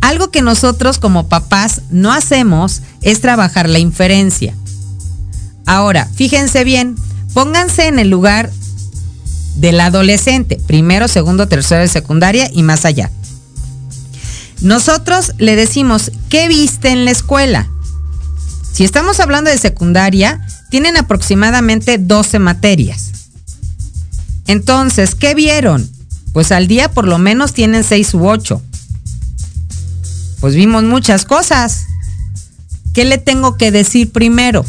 [0.00, 4.54] Algo que nosotros como papás no hacemos es trabajar la inferencia.
[5.66, 6.94] Ahora, fíjense bien,
[7.34, 8.50] Pónganse en el lugar
[9.56, 13.10] del adolescente, primero, segundo, tercero de secundaria y más allá.
[14.60, 17.68] Nosotros le decimos, ¿qué viste en la escuela?
[18.72, 23.12] Si estamos hablando de secundaria, tienen aproximadamente 12 materias.
[24.46, 25.88] Entonces, ¿qué vieron?
[26.32, 28.62] Pues al día por lo menos tienen 6 u 8.
[30.40, 31.86] Pues vimos muchas cosas.
[32.92, 34.64] ¿Qué le tengo que decir primero?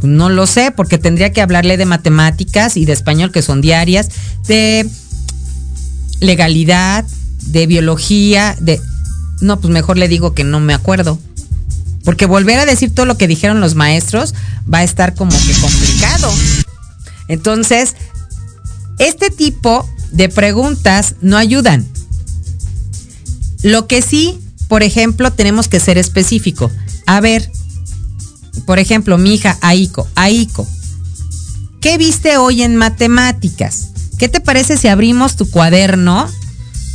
[0.00, 3.60] Pues no lo sé, porque tendría que hablarle de matemáticas y de español, que son
[3.60, 4.08] diarias,
[4.46, 4.88] de
[6.20, 7.04] legalidad,
[7.46, 8.80] de biología, de...
[9.40, 11.18] No, pues mejor le digo que no me acuerdo.
[12.04, 14.34] Porque volver a decir todo lo que dijeron los maestros
[14.72, 16.32] va a estar como que complicado.
[17.28, 17.94] Entonces,
[18.98, 21.86] este tipo de preguntas no ayudan.
[23.62, 24.38] Lo que sí,
[24.68, 26.70] por ejemplo, tenemos que ser específico.
[27.06, 27.50] A ver,
[28.64, 30.66] por ejemplo, mi hija Aiko, Aiko,
[31.80, 33.88] ¿qué viste hoy en matemáticas?
[34.18, 36.28] ¿Qué te parece si abrimos tu cuaderno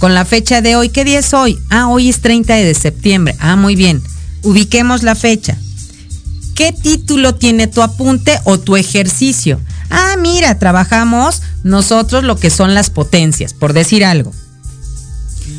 [0.02, 0.90] con la fecha de hoy?
[0.90, 1.60] ¿Qué día es hoy?
[1.70, 3.36] Ah, hoy es 30 de septiembre.
[3.40, 4.02] Ah, muy bien.
[4.42, 5.56] Ubiquemos la fecha.
[6.56, 9.62] ¿Qué título tiene tu apunte o tu ejercicio?
[9.92, 14.34] Ah, mira, trabajamos nosotros lo que son las potencias, por decir algo.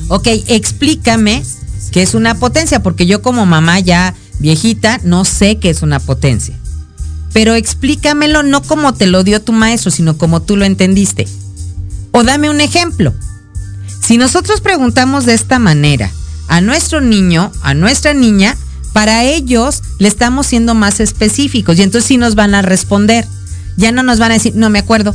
[0.09, 1.45] Ok, explícame
[1.93, 6.01] qué es una potencia, porque yo como mamá ya viejita no sé qué es una
[6.01, 6.59] potencia.
[7.33, 11.29] Pero explícamelo no como te lo dio tu maestro, sino como tú lo entendiste.
[12.11, 13.15] O dame un ejemplo.
[14.05, 16.11] Si nosotros preguntamos de esta manera
[16.49, 18.57] a nuestro niño, a nuestra niña,
[18.93, 23.27] para ellos le estamos siendo más específicos y entonces sí nos van a responder.
[23.77, 25.15] Ya no nos van a decir, no me acuerdo.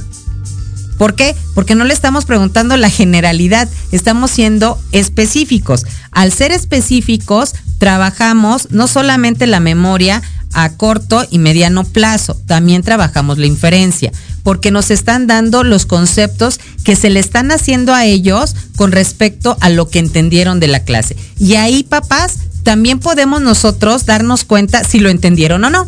[0.97, 1.35] ¿Por qué?
[1.53, 5.85] Porque no le estamos preguntando la generalidad, estamos siendo específicos.
[6.11, 10.23] Al ser específicos, trabajamos no solamente la memoria
[10.53, 14.11] a corto y mediano plazo, también trabajamos la inferencia,
[14.48, 19.58] porque nos están dando los conceptos que se le están haciendo a ellos con respecto
[19.60, 21.18] a lo que entendieron de la clase.
[21.38, 25.86] Y ahí, papás, también podemos nosotros darnos cuenta si lo entendieron o no.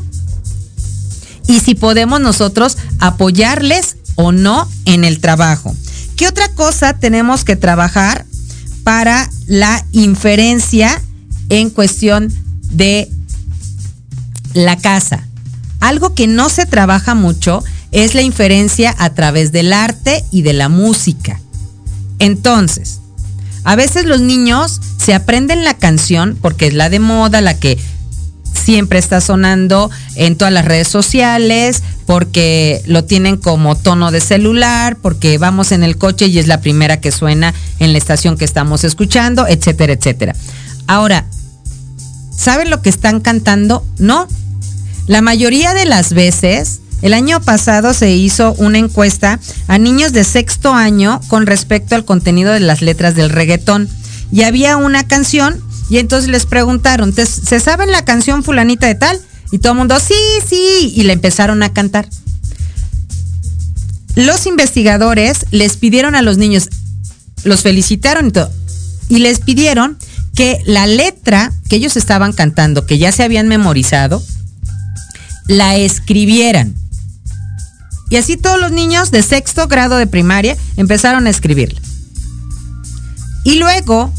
[1.48, 5.74] Y si podemos nosotros apoyarles o no en el trabajo.
[6.18, 8.26] ¿Qué otra cosa tenemos que trabajar
[8.84, 11.02] para la inferencia
[11.48, 12.28] en cuestión
[12.72, 13.10] de
[14.54, 15.26] la casa?
[15.80, 20.54] Algo que no se trabaja mucho es la inferencia a través del arte y de
[20.54, 21.40] la música.
[22.20, 23.00] Entonces,
[23.64, 27.78] a veces los niños se aprenden la canción porque es la de moda, la que
[28.54, 34.98] siempre está sonando en todas las redes sociales, porque lo tienen como tono de celular,
[34.98, 38.46] porque vamos en el coche y es la primera que suena en la estación que
[38.46, 40.36] estamos escuchando, etcétera, etcétera.
[40.88, 41.26] Ahora,
[42.36, 43.86] ¿saben lo que están cantando?
[43.98, 44.28] No.
[45.08, 50.24] La mayoría de las veces, el año pasado se hizo una encuesta a niños de
[50.24, 53.90] sexto año con respecto al contenido de las letras del reggaetón.
[54.32, 59.20] Y había una canción y entonces les preguntaron, ¿se saben la canción fulanita de tal?
[59.52, 60.14] Y todo el mundo, sí,
[60.48, 62.08] sí, y le empezaron a cantar.
[64.16, 66.70] Los investigadores les pidieron a los niños,
[67.44, 68.32] los felicitaron
[69.10, 69.98] y y les pidieron
[70.36, 74.22] que la letra que ellos estaban cantando, que ya se habían memorizado,
[75.48, 76.76] la escribieran.
[78.10, 81.80] Y así todos los niños de sexto grado de primaria empezaron a escribirla.
[83.44, 84.12] Y luego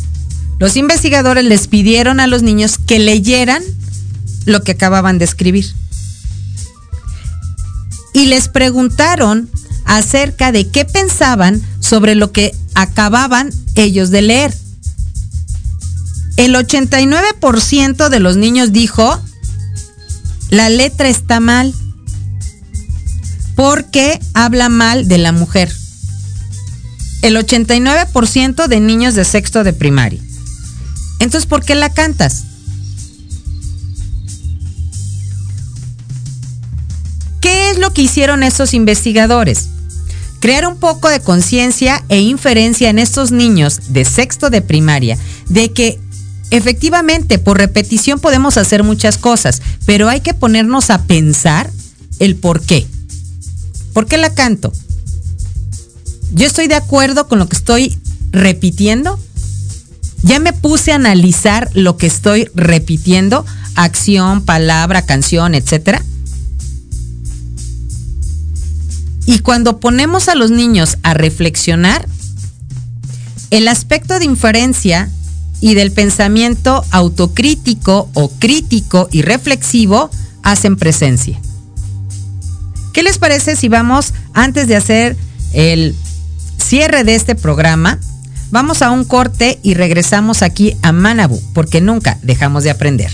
[0.59, 3.62] los investigadores les pidieron a los niños que leyeran
[4.45, 5.66] lo que acababan de escribir.
[8.12, 9.49] Y les preguntaron
[9.84, 14.55] acerca de qué pensaban sobre lo que acababan ellos de leer.
[16.36, 19.20] El 89% de los niños dijo,
[20.49, 21.74] la letra está mal
[23.61, 25.70] porque habla mal de la mujer.
[27.20, 30.18] El 89% de niños de sexto de primaria.
[31.18, 32.44] Entonces, ¿por qué la cantas?
[37.42, 39.68] ¿Qué es lo que hicieron estos investigadores?
[40.40, 45.18] Crear un poco de conciencia e inferencia en estos niños de sexto de primaria
[45.50, 46.00] de que
[46.50, 51.70] efectivamente por repetición podemos hacer muchas cosas, pero hay que ponernos a pensar
[52.20, 52.86] el por qué.
[53.93, 54.72] ¿Por qué la canto?
[56.32, 57.99] Yo estoy de acuerdo con lo que estoy
[58.30, 59.18] repitiendo
[60.22, 66.05] ya me puse a analizar lo que estoy repitiendo, acción, palabra, canción, etcétera.
[69.26, 72.07] Y cuando ponemos a los niños a reflexionar,
[73.51, 75.11] el aspecto de inferencia
[75.61, 80.11] y del pensamiento autocrítico o crítico y reflexivo
[80.43, 81.41] hacen presencia.
[82.93, 85.16] ¿Qué les parece si vamos, antes de hacer
[85.53, 85.95] el
[86.59, 87.99] cierre de este programa,
[88.51, 93.11] vamos a un corte y regresamos aquí a Manabu, porque nunca dejamos de aprender.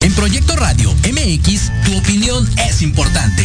[0.00, 3.44] En Proyecto Radio MX, tu opinión es importante.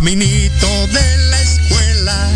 [0.00, 2.30] Caminito de la escuela.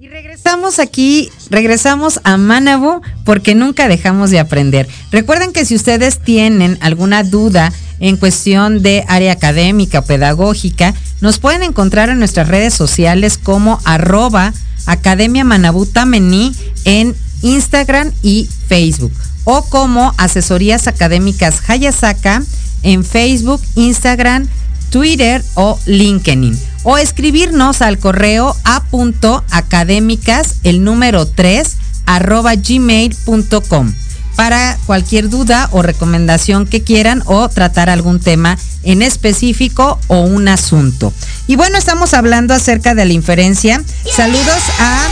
[0.00, 4.88] Y regresamos aquí, regresamos a Manabu porque nunca dejamos de aprender.
[5.10, 11.38] Recuerden que si ustedes tienen alguna duda en cuestión de área académica o pedagógica, nos
[11.38, 14.54] pueden encontrar en nuestras redes sociales como arroba
[14.86, 16.54] Academia Manabú Tamení
[16.86, 19.12] en Instagram y Facebook
[19.44, 22.42] o como Asesorías Académicas Hayasaka
[22.84, 24.46] en Facebook, Instagram,
[24.90, 26.56] Twitter o LinkedIn.
[26.84, 31.76] O escribirnos al correo a.académicas, el número 3,
[32.06, 33.92] arroba gmail.com
[34.36, 40.48] para cualquier duda o recomendación que quieran o tratar algún tema en específico o un
[40.48, 41.12] asunto.
[41.46, 43.82] Y bueno, estamos hablando acerca de la inferencia.
[44.10, 45.03] Saludos a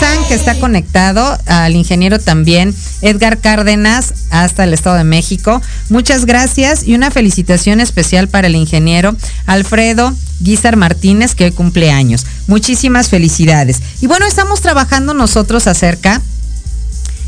[0.00, 5.60] San que está conectado, al ingeniero también, Edgar Cárdenas, hasta el Estado de México.
[5.90, 9.14] Muchas gracias y una felicitación especial para el ingeniero
[9.46, 12.26] Alfredo Guizar Martínez, que hoy cumple años.
[12.46, 13.80] Muchísimas felicidades.
[14.00, 16.20] Y bueno, estamos trabajando nosotros acerca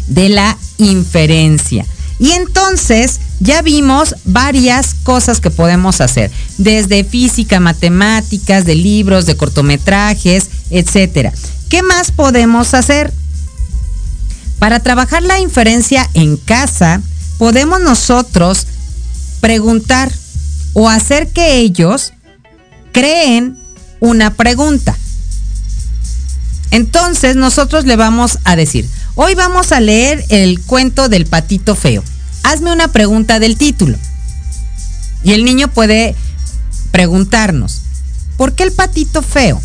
[0.09, 1.85] de la inferencia.
[2.19, 9.37] Y entonces ya vimos varias cosas que podemos hacer, desde física, matemáticas, de libros, de
[9.37, 11.33] cortometrajes, etcétera.
[11.73, 13.11] ¿Qué más podemos hacer?
[14.59, 17.01] Para trabajar la inferencia en casa,
[17.39, 18.67] podemos nosotros
[19.41, 20.13] preguntar
[20.75, 22.13] o hacer que ellos
[22.93, 23.57] creen
[24.01, 24.95] una pregunta.
[26.73, 32.05] Entonces nosotros le vamos a decir, hoy vamos a leer el cuento del patito feo.
[32.43, 33.97] Hazme una pregunta del título.
[35.25, 36.17] Y el niño puede
[36.91, 37.81] preguntarnos,
[38.37, 39.63] ¿por qué el patito feo?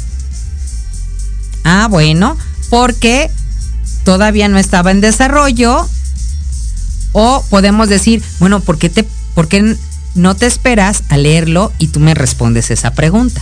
[1.69, 2.37] Ah, bueno,
[2.69, 3.29] porque
[4.05, 5.85] todavía no estaba en desarrollo.
[7.11, 9.05] O podemos decir, bueno, ¿por qué, te,
[9.35, 9.75] ¿por qué
[10.15, 13.41] no te esperas a leerlo y tú me respondes esa pregunta?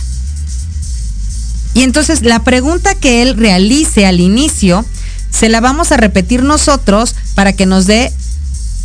[1.72, 4.84] Y entonces la pregunta que él realice al inicio,
[5.30, 8.12] se la vamos a repetir nosotros para que nos dé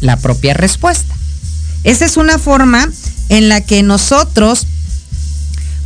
[0.01, 1.15] la propia respuesta.
[1.83, 2.87] Esa es una forma
[3.29, 4.67] en la que nosotros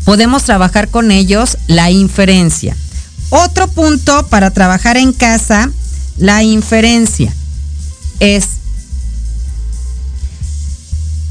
[0.03, 2.75] podemos trabajar con ellos la inferencia.
[3.29, 5.71] Otro punto para trabajar en casa,
[6.17, 7.33] la inferencia,
[8.19, 8.47] es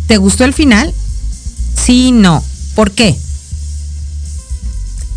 [0.07, 0.93] ¿te gustó el final?
[1.75, 2.43] Sí, no.
[2.75, 3.17] ¿Por qué?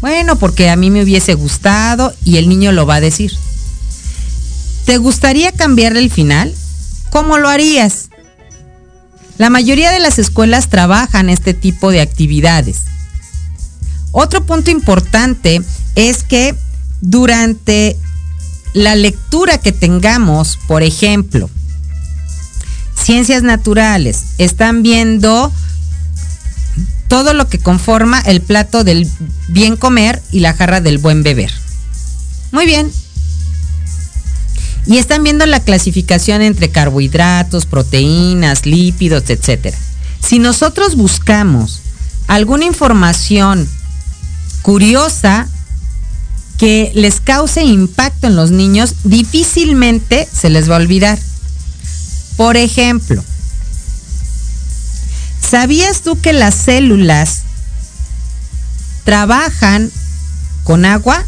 [0.02, 3.34] Bueno, porque a mí me hubiese gustado y el niño lo va a decir.
[4.86, 6.54] ¿Te gustaría cambiar el final?
[7.10, 8.10] ¿Cómo lo harías?
[9.38, 12.82] La mayoría de las escuelas trabajan este tipo de actividades.
[14.12, 15.62] Otro punto importante
[15.96, 16.56] es que
[17.02, 17.98] durante
[18.74, 21.50] la lectura que tengamos, por ejemplo,
[22.96, 25.52] ciencias naturales, están viendo
[27.08, 29.10] todo lo que conforma el plato del
[29.48, 31.52] bien comer y la jarra del buen beber.
[32.52, 32.92] Muy bien.
[34.86, 39.74] Y están viendo la clasificación entre carbohidratos, proteínas, lípidos, etc.
[40.22, 41.82] Si nosotros buscamos
[42.28, 43.68] alguna información
[44.62, 45.48] curiosa
[46.58, 51.20] que les cause impacto en los niños, difícilmente se les va a olvidar.
[52.36, 53.24] Por ejemplo,
[55.40, 57.42] ¿sabías tú que las células
[59.04, 59.92] trabajan
[60.64, 61.24] con agua?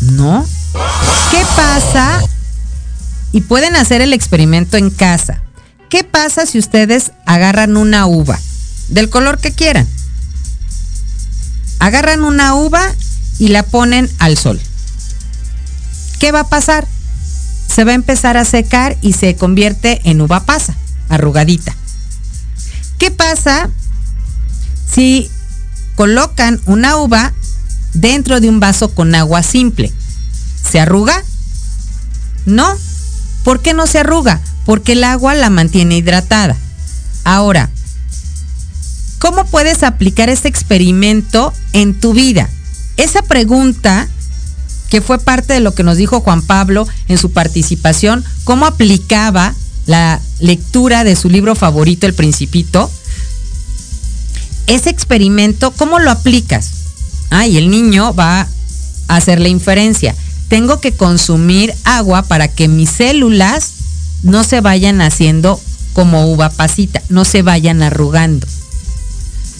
[0.00, 0.46] No.
[1.30, 2.20] ¿Qué pasa?
[3.30, 5.42] Y pueden hacer el experimento en casa.
[5.88, 8.38] ¿Qué pasa si ustedes agarran una uva
[8.88, 9.88] del color que quieran?
[11.78, 12.94] Agarran una uva
[13.38, 14.60] y la ponen al sol.
[16.18, 16.86] ¿Qué va a pasar?
[17.68, 20.76] Se va a empezar a secar y se convierte en uva pasa,
[21.08, 21.74] arrugadita.
[22.98, 23.68] ¿Qué pasa
[24.94, 25.30] si
[25.96, 27.32] colocan una uva
[27.94, 29.92] dentro de un vaso con agua simple?
[30.70, 31.24] ¿Se arruga?
[32.46, 32.72] No.
[33.42, 34.40] ¿Por qué no se arruga?
[34.64, 36.56] Porque el agua la mantiene hidratada.
[37.24, 37.70] Ahora,
[39.18, 42.48] ¿cómo puedes aplicar este experimento en tu vida?
[42.96, 44.08] Esa pregunta,
[44.90, 49.54] que fue parte de lo que nos dijo Juan Pablo en su participación, cómo aplicaba
[49.86, 52.90] la lectura de su libro favorito, El Principito,
[54.66, 56.70] ese experimento, ¿cómo lo aplicas?
[57.30, 58.42] Ah, y el niño va
[59.08, 60.14] a hacer la inferencia.
[60.48, 63.72] Tengo que consumir agua para que mis células
[64.22, 65.60] no se vayan haciendo
[65.94, 68.46] como uva pasita, no se vayan arrugando.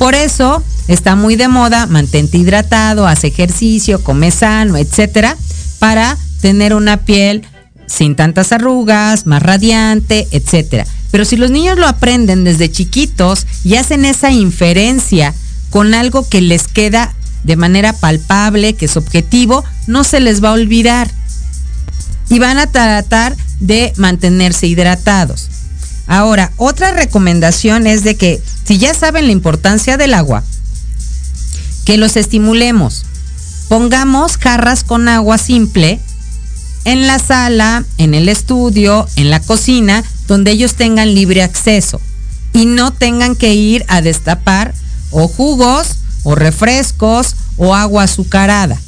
[0.02, 5.36] Por eso está muy de moda, mantente hidratado, haz ejercicio, come sano, etcétera,
[5.78, 7.46] para tener una piel
[7.86, 10.88] sin tantas arrugas, más radiante, etcétera.
[11.12, 15.34] Pero si los niños lo aprenden desde chiquitos y hacen esa inferencia
[15.70, 20.48] con algo que les queda de manera palpable, que es objetivo, no se les va
[20.48, 21.08] a olvidar.
[22.28, 25.48] Y van a tratar de mantenerse hidratados.
[26.12, 30.44] Ahora, otra recomendación es de que si ya saben la importancia del agua,
[31.86, 33.06] que los estimulemos.
[33.70, 36.00] Pongamos jarras con agua simple
[36.84, 41.98] en la sala, en el estudio, en la cocina, donde ellos tengan libre acceso
[42.52, 44.74] y no tengan que ir a destapar
[45.12, 48.78] o jugos o refrescos o agua azucarada.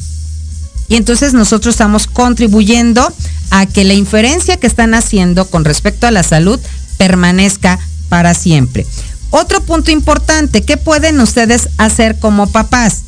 [0.88, 3.10] Y entonces nosotros estamos contribuyendo
[3.50, 6.60] a que la inferencia que están haciendo con respecto a la salud
[6.96, 7.78] permanezca
[8.08, 8.86] para siempre.
[9.30, 13.02] Otro punto importante, ¿qué pueden ustedes hacer como papás?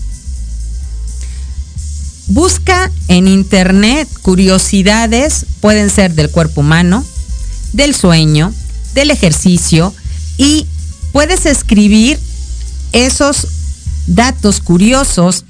[2.28, 7.04] Busca en internet curiosidades, pueden ser del cuerpo humano,
[7.72, 8.52] del sueño,
[8.94, 9.94] del ejercicio
[10.36, 10.66] y
[11.12, 12.18] puedes escribir
[12.92, 13.46] esos
[14.08, 15.44] datos curiosos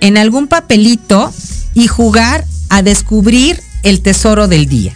[0.00, 1.32] en algún papelito
[1.74, 4.94] y jugar a descubrir el tesoro del día.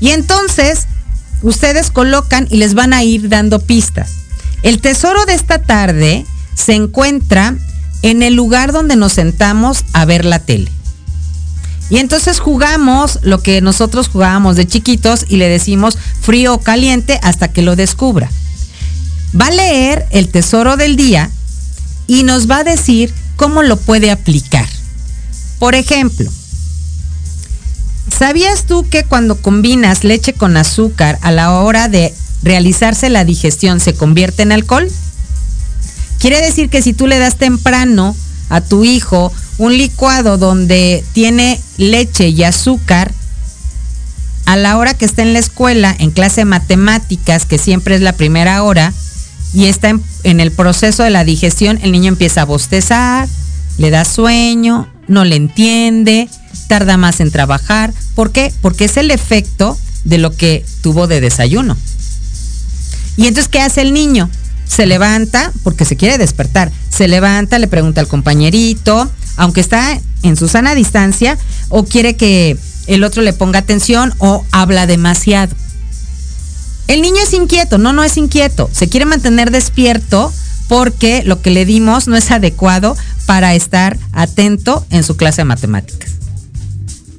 [0.00, 0.86] Y entonces
[1.42, 4.10] ustedes colocan y les van a ir dando pistas.
[4.62, 7.56] El tesoro de esta tarde se encuentra
[8.02, 10.70] en el lugar donde nos sentamos a ver la tele.
[11.90, 17.18] Y entonces jugamos lo que nosotros jugábamos de chiquitos y le decimos frío o caliente
[17.22, 18.30] hasta que lo descubra.
[19.38, 21.30] Va a leer el tesoro del día
[22.06, 24.66] y nos va a decir cómo lo puede aplicar.
[25.58, 26.30] Por ejemplo,
[28.16, 33.80] ¿sabías tú que cuando combinas leche con azúcar a la hora de realizarse la digestión
[33.80, 34.88] se convierte en alcohol?
[36.18, 38.14] Quiere decir que si tú le das temprano
[38.48, 43.12] a tu hijo un licuado donde tiene leche y azúcar,
[44.46, 48.00] a la hora que está en la escuela, en clase de matemáticas, que siempre es
[48.00, 48.94] la primera hora,
[49.52, 49.90] y está
[50.22, 53.28] en, el proceso de la digestión, el niño empieza a bostezar,
[53.76, 56.30] le da sueño, no le entiende,
[56.66, 57.92] tarda más en trabajar.
[58.14, 58.52] ¿Por qué?
[58.60, 61.76] Porque es el efecto de lo que tuvo de desayuno.
[63.16, 64.30] Y entonces, ¿qué hace el niño?
[64.66, 70.36] Se levanta, porque se quiere despertar, se levanta, le pregunta al compañerito, aunque está en
[70.36, 71.38] su sana distancia,
[71.68, 75.54] o quiere que el otro le ponga atención o habla demasiado.
[76.86, 78.70] El niño es inquieto, no, no es inquieto.
[78.72, 80.32] Se quiere mantener despierto
[80.68, 82.96] porque lo que le dimos no es adecuado
[83.26, 86.17] para estar atento en su clase de matemáticas.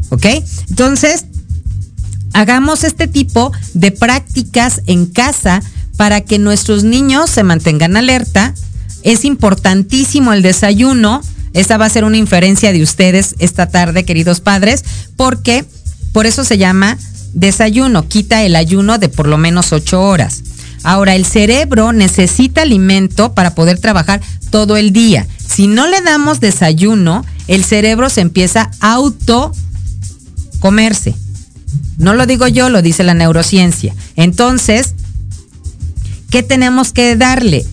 [0.10, 0.26] ¿Ok?
[0.70, 1.26] Entonces,
[2.34, 5.62] hagamos este tipo de prácticas en casa
[5.98, 8.54] para que nuestros niños se mantengan alerta.
[9.04, 11.22] Es importantísimo el desayuno.
[11.54, 14.84] Esta va a ser una inferencia de ustedes esta tarde, queridos padres,
[15.16, 15.66] porque
[16.14, 16.98] por eso se llama
[17.34, 18.08] desayuno.
[18.08, 20.42] Quita el ayuno de por lo menos ocho horas.
[20.84, 25.28] Ahora, el cerebro necesita alimento para poder trabajar todo el día.
[25.46, 29.52] Si no le damos desayuno, el cerebro se empieza a auto
[30.60, 31.16] comerse.
[31.98, 33.94] No lo digo yo, lo dice la neurociencia.
[34.16, 34.94] Entonces,
[36.30, 37.66] ¿qué tenemos que darle?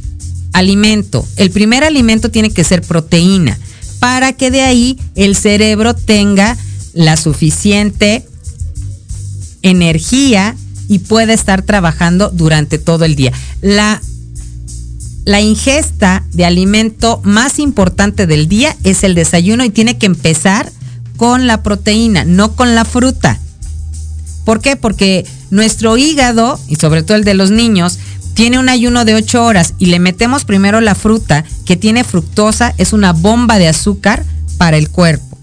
[0.53, 1.27] Alimento.
[1.37, 3.59] El primer alimento tiene que ser proteína
[3.99, 6.57] para que de ahí el cerebro tenga
[6.93, 8.27] la suficiente
[9.63, 10.57] energía
[10.89, 13.33] y pueda estar trabajando durante todo el día.
[13.61, 14.01] La,
[15.25, 20.71] la ingesta de alimento más importante del día es el desayuno y tiene que empezar
[21.17, 23.41] con la proteína, no con la fruta.
[24.45, 24.77] ¿Por qué?
[24.77, 27.99] Porque nuestro hígado, y sobre todo el de los niños,
[28.35, 32.75] tiene un ayuno de 8 horas y le metemos primero la fruta que tiene fructosa,
[32.77, 34.25] es una bomba de azúcar
[34.59, 35.39] para el cuerpo.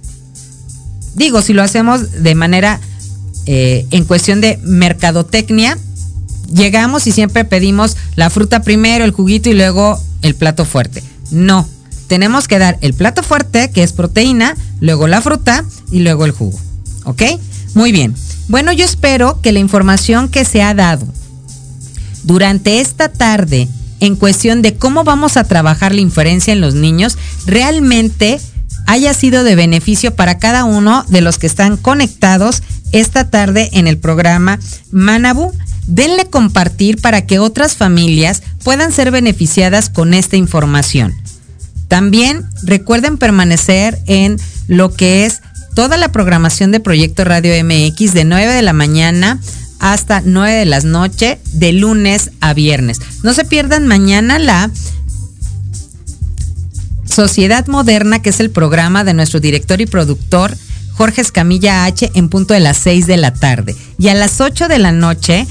[1.15, 2.79] Digo, si lo hacemos de manera
[3.45, 5.77] eh, en cuestión de mercadotecnia,
[6.53, 11.03] llegamos y siempre pedimos la fruta primero, el juguito y luego el plato fuerte.
[11.31, 11.67] No,
[12.13, 16.31] tenemos que dar el plato fuerte, que es proteína, luego la fruta y luego el
[16.31, 16.59] jugo.
[17.05, 17.23] ¿Ok?
[17.73, 18.13] Muy bien.
[18.49, 21.07] Bueno, yo espero que la información que se ha dado
[22.21, 23.67] durante esta tarde
[23.99, 28.39] en cuestión de cómo vamos a trabajar la inferencia en los niños realmente
[28.85, 32.61] haya sido de beneficio para cada uno de los que están conectados
[32.91, 34.59] esta tarde en el programa
[34.91, 35.51] Manabu.
[35.87, 41.15] Denle compartir para que otras familias puedan ser beneficiadas con esta información.
[41.93, 45.41] También recuerden permanecer en lo que es
[45.75, 49.39] toda la programación de Proyecto Radio MX de 9 de la mañana
[49.77, 52.99] hasta 9 de la noche, de lunes a viernes.
[53.21, 54.71] No se pierdan mañana la
[57.05, 60.57] Sociedad Moderna, que es el programa de nuestro director y productor
[60.93, 63.75] Jorge Escamilla H en punto de las 6 de la tarde.
[63.99, 65.45] Y a las 8 de la noche,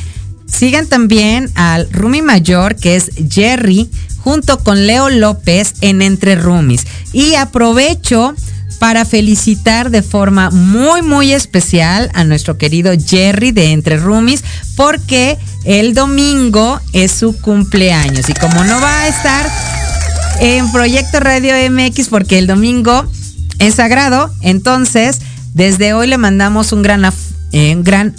[0.53, 6.87] sigan también al Rumi Mayor, que es Jerry, junto con Leo López en Entre Rumis.
[7.13, 8.35] Y aprovecho
[8.79, 14.43] para felicitar de forma muy, muy especial a nuestro querido Jerry de Entre Rumis,
[14.77, 18.29] porque el domingo es su cumpleaños.
[18.29, 19.49] Y como no va a estar
[20.41, 23.07] en Proyecto Radio MX, porque el domingo
[23.61, 25.21] es sagrado, entonces
[25.55, 27.05] desde hoy le mandamos un gran,
[27.53, 28.17] eh, un gran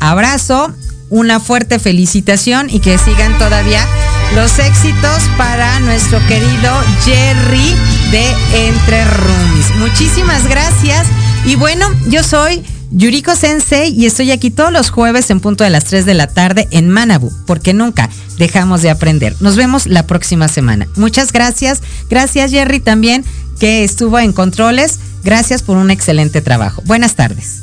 [0.00, 0.72] abrazo,
[1.10, 3.86] una fuerte felicitación y que sigan todavía
[4.34, 7.74] los éxitos para nuestro querido Jerry
[8.10, 9.76] de Entre Roomies.
[9.78, 11.06] Muchísimas gracias.
[11.44, 15.70] Y bueno, yo soy Yuriko Sensei y estoy aquí todos los jueves en punto de
[15.70, 19.36] las 3 de la tarde en Manabu, porque nunca dejamos de aprender.
[19.40, 20.88] Nos vemos la próxima semana.
[20.96, 21.82] Muchas gracias.
[22.10, 23.24] Gracias Jerry también
[23.58, 24.98] que estuvo en controles.
[25.24, 26.82] Gracias por un excelente trabajo.
[26.84, 27.62] Buenas tardes.